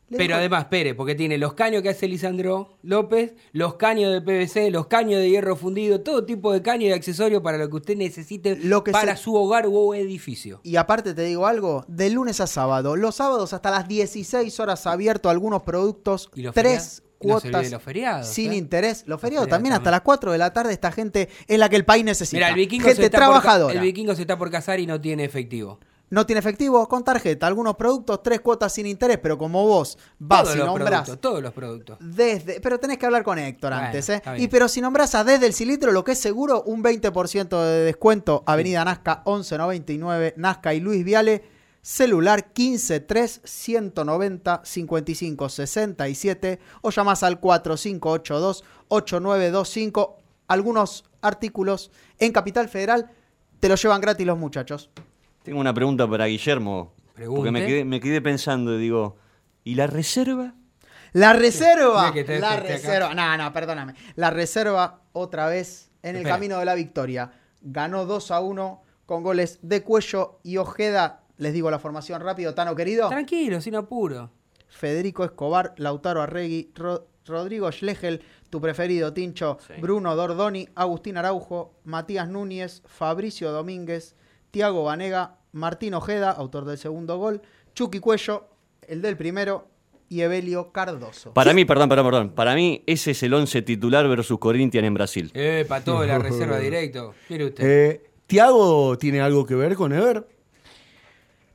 [0.09, 4.21] Le Pero además, espere, porque tiene los caños que hace Lisandro López, los caños de
[4.21, 7.75] PVC, los caños de hierro fundido, todo tipo de caño y accesorio para lo que
[7.77, 10.61] usted necesite que para se- su hogar o edificio.
[10.63, 14.87] Y aparte te digo algo, de lunes a sábado, los sábados hasta las 16 horas
[14.87, 18.57] abierto algunos productos, ¿Y los tres cuotas olvide los feriados, sin ¿eh?
[18.57, 19.03] interés.
[19.07, 21.85] Los feriados también hasta las 4 de la tarde esta gente es la que el
[21.85, 22.37] país necesita.
[22.37, 23.75] Mira, el vikingo, gente se está por trabajadora.
[23.75, 25.81] el vikingo se está por casar y no tiene efectivo.
[26.09, 27.47] No tiene efectivo, con tarjeta.
[27.47, 31.21] Algunos productos, tres cuotas sin interés, pero como vos vas todos y los nombrás productos,
[31.21, 31.99] todos los productos.
[32.01, 32.61] desde.
[32.61, 34.23] Pero tenés que hablar con Héctor Bueno, antes, ¿eh?
[34.37, 37.85] Y pero si nombrás a desde el cilindro, lo que es seguro, un 20% de
[37.85, 38.45] descuento.
[38.47, 41.57] Avenida Nazca 1199, Nazca y Luis Viale.
[41.83, 50.19] Celular 153 190 55 67 o llamás al 4582 8925.
[50.49, 53.11] Algunos artículos en Capital Federal
[53.61, 54.91] te los llevan gratis los muchachos.
[55.47, 56.93] Tengo una pregunta para Guillermo.
[57.15, 57.21] Porque
[57.51, 57.67] me Pregunte.
[57.67, 59.17] quedé, me quedé pensando y digo,
[59.65, 60.55] ¿y la reserva?
[61.13, 62.13] La reserva.
[62.13, 62.57] Te- la te- te acá.
[62.61, 63.15] reserva.
[63.15, 63.95] No, no, perdóname.
[64.17, 67.33] La reserva otra vez en el camino de la victoria.
[67.63, 71.23] Ganó 2 a 1 con goles de Cuello y Ojeda.
[71.39, 73.09] Les digo la formación rápido, Tano querido.
[73.09, 74.31] Tranquilo, sin apuro.
[74.69, 82.29] Federico Escobar, Lautaro Arregui, Ro- Rodrigo Schlegel, tu preferido, Tincho, Bruno Dordoni, Agustín Araujo, Matías
[82.29, 84.17] Núñez, Fabricio Domínguez,
[84.51, 87.43] Tiago Vanega, Martín Ojeda, autor del segundo gol,
[87.75, 88.49] Chucky Cuello,
[88.87, 89.69] el del primero,
[90.09, 91.33] y Evelio Cardoso.
[91.33, 92.31] Para mí, perdón, perdón, perdón.
[92.31, 95.31] Para mí, ese es el 11 titular versus Corinthians en Brasil.
[95.35, 97.15] Eh, para todo la reserva directo.
[97.29, 97.65] Mire usted.
[97.65, 100.27] Eh, ¿Tiago tiene algo que ver con Ever?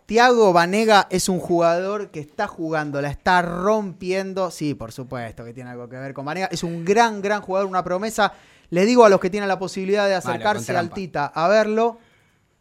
[0.06, 4.52] Tiago Vanega es un jugador que está jugando, la está rompiendo.
[4.52, 6.48] Sí, por supuesto que tiene algo que ver con Vanega.
[6.48, 8.34] Es un gran, gran jugador, una promesa.
[8.70, 10.92] Les digo a los que tienen la posibilidad de acercarse con al.
[10.92, 12.00] Tita a verlo,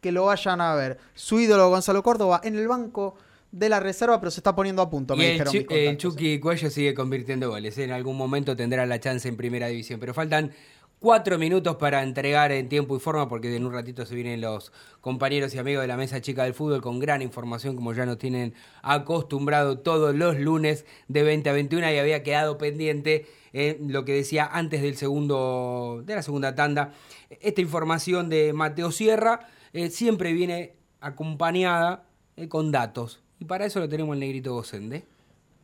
[0.01, 0.97] que lo vayan a ver.
[1.13, 3.15] Su ídolo Gonzalo Córdoba en el banco
[3.51, 5.53] de la reserva, pero se está poniendo a punto, me Y el, dijeron.
[5.53, 5.89] Mis contactos.
[5.89, 7.77] el Chucky Cuello sigue convirtiendo goles.
[7.77, 9.99] En algún momento tendrá la chance en primera división.
[9.99, 10.51] Pero faltan
[10.99, 14.71] cuatro minutos para entregar en tiempo y forma, porque en un ratito se vienen los
[15.01, 18.17] compañeros y amigos de la mesa chica del fútbol con gran información, como ya nos
[18.17, 21.91] tienen acostumbrado todos los lunes de 20 a 21.
[21.91, 26.93] Y había quedado pendiente eh, lo que decía antes del segundo, de la segunda tanda.
[27.41, 32.03] Esta información de Mateo Sierra eh, siempre viene acompañada
[32.35, 33.21] eh, con datos.
[33.39, 35.05] Y para eso lo tenemos el negrito Gosende.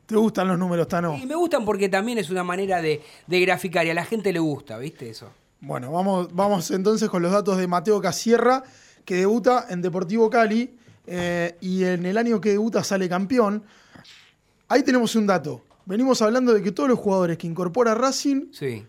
[0.05, 1.17] ¿Te gustan los números, Tano?
[1.21, 4.31] Y me gustan porque también es una manera de, de graficar y a la gente
[4.31, 5.29] le gusta, ¿viste eso?
[5.59, 8.63] Bueno, vamos, vamos entonces con los datos de Mateo Casierra,
[9.03, 10.77] que debuta en Deportivo Cali
[11.07, 13.63] eh, y en el año que debuta sale campeón.
[14.69, 15.63] Ahí tenemos un dato.
[15.85, 18.85] Venimos hablando de que todos los jugadores que incorpora Racing Sí.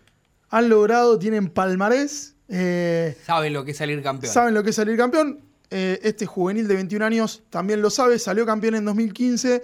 [0.50, 4.32] han logrado, tienen palmarés, eh, Saben lo que es salir campeón.
[4.32, 5.40] saben lo que es salir campeón.
[5.70, 9.62] Eh, este juvenil de 21 años también lo sabe, salió campeón en 2015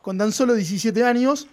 [0.00, 1.48] con tan solo 17 años,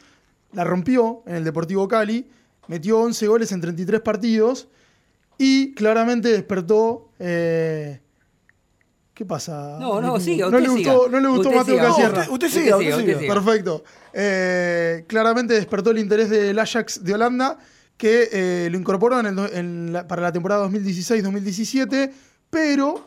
[0.53, 2.29] la rompió en el Deportivo Cali,
[2.67, 4.67] metió 11 goles en 33 partidos
[5.39, 7.09] Y claramente despertó.
[7.19, 7.99] eh,
[9.13, 9.77] ¿Qué pasa?
[9.79, 10.93] No, no, siga, no usted le siga.
[10.93, 11.87] gustó, no le gustó Usted Mateo siga.
[11.89, 12.13] Casierra.
[12.13, 13.33] No, usted- usted siga, usted Usted siga.
[13.33, 13.83] Perfecto.
[14.13, 17.57] Eh, claramente despertó el interés del Ajax de Holanda,
[17.97, 22.11] que eh, lo incorporó en el do- en la- para la temporada 2016-2017,
[22.49, 23.05] pero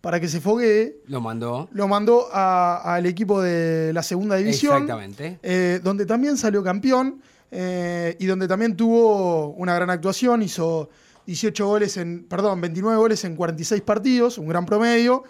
[0.00, 1.68] para que se foguee, Lo mandó.
[1.72, 4.82] lo mandó al equipo de la segunda división.
[4.82, 5.38] Exactamente.
[5.42, 7.20] eh, donde también salió campeón
[7.52, 10.88] eh, y donde también tuvo una gran actuación, hizo
[11.26, 15.22] 18 goles en, perdón, 29 goles en 46 partidos, un gran promedio,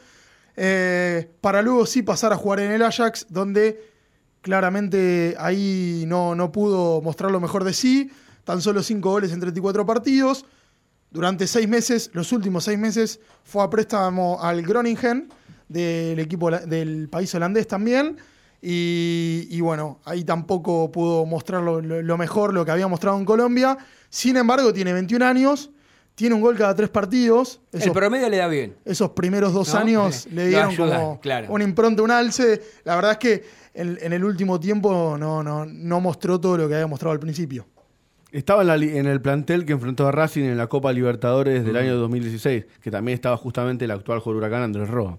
[0.56, 3.90] eh, para luego sí pasar a jugar en el Ajax, donde
[4.40, 8.10] claramente ahí no, no pudo mostrar lo mejor de sí,
[8.44, 10.44] tan solo 5 goles en 34 partidos.
[11.10, 15.28] Durante seis meses, los últimos seis meses, fue a préstamo al Groningen,
[15.68, 18.16] del equipo del país holandés también.
[18.62, 23.76] Y, y bueno, ahí tampoco pudo mostrar lo, mejor, lo que había mostrado en Colombia.
[24.08, 25.70] Sin embargo, tiene 21 años,
[26.14, 27.60] tiene un gol cada tres partidos.
[27.72, 28.76] El promedio le da bien.
[28.84, 29.80] esos primeros dos ¿No?
[29.80, 31.48] años le dieron ayuda, como claro.
[31.50, 32.62] una impronta, un alce.
[32.84, 36.68] La verdad es que en, en el último tiempo no, no, no mostró todo lo
[36.68, 37.66] que había mostrado al principio.
[38.32, 41.64] Estaba en, la li- en el plantel que enfrentó a Racing en la Copa Libertadores
[41.64, 45.18] del año 2016, que también estaba justamente el actual jugador huracán Andrés Roa.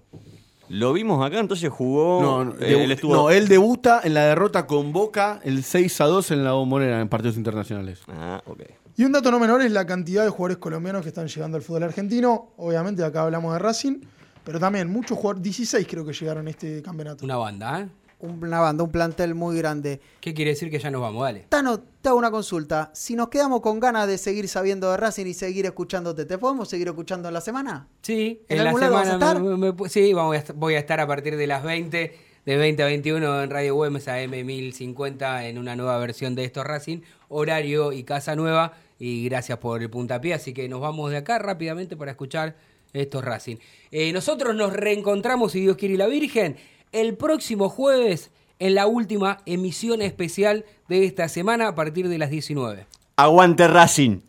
[0.68, 2.22] Lo vimos acá, entonces jugó.
[2.22, 3.14] No, no, eh, debu- él estuvo.
[3.14, 7.00] no, él debuta en la derrota con Boca el 6 a 2 en la bombonera
[7.00, 8.00] en partidos internacionales.
[8.08, 8.62] Ah, ok.
[8.96, 11.62] Y un dato no menor es la cantidad de jugadores colombianos que están llegando al
[11.62, 12.52] fútbol argentino.
[12.56, 14.00] Obviamente acá hablamos de Racing,
[14.44, 17.24] pero también muchos jugadores, 16 creo que llegaron a este campeonato.
[17.24, 17.88] Una banda, ¿eh?
[18.24, 20.00] Una banda, un plantel muy grande.
[20.20, 21.22] ¿Qué quiere decir que ya nos vamos?
[21.24, 21.46] Dale.
[21.48, 22.90] Tano, te hago una consulta.
[22.94, 26.68] Si nos quedamos con ganas de seguir sabiendo de Racing y seguir escuchándote, ¿te podemos
[26.68, 27.88] seguir escuchando en la semana?
[28.02, 29.40] Sí, ¿En, en la vas a semana estar?
[29.42, 32.56] me- me- me- sí, vamos a voy a estar a partir de las 20, de
[32.56, 37.00] 20 a 21 en Radio Güemes AM 1050 en una nueva versión de Esto Racing,
[37.28, 38.72] horario y casa nueva.
[38.98, 42.56] Y gracias por el puntapié, así que nos vamos de acá rápidamente para escuchar
[42.92, 43.56] Esto Racing.
[43.90, 46.56] Eh, nosotros nos reencontramos, si Dios quiere y la Virgen,
[46.94, 48.30] el próximo jueves
[48.60, 52.86] en la última emisión especial de esta semana a partir de las 19.
[53.16, 54.20] Aguante Racing.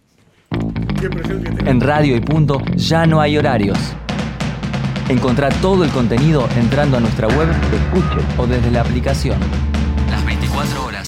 [1.65, 3.77] En Radio y Punto ya no hay horarios.
[5.09, 9.39] Encontrá todo el contenido entrando a nuestra web, escuche o desde la aplicación.
[10.09, 10.94] Las 24 horas.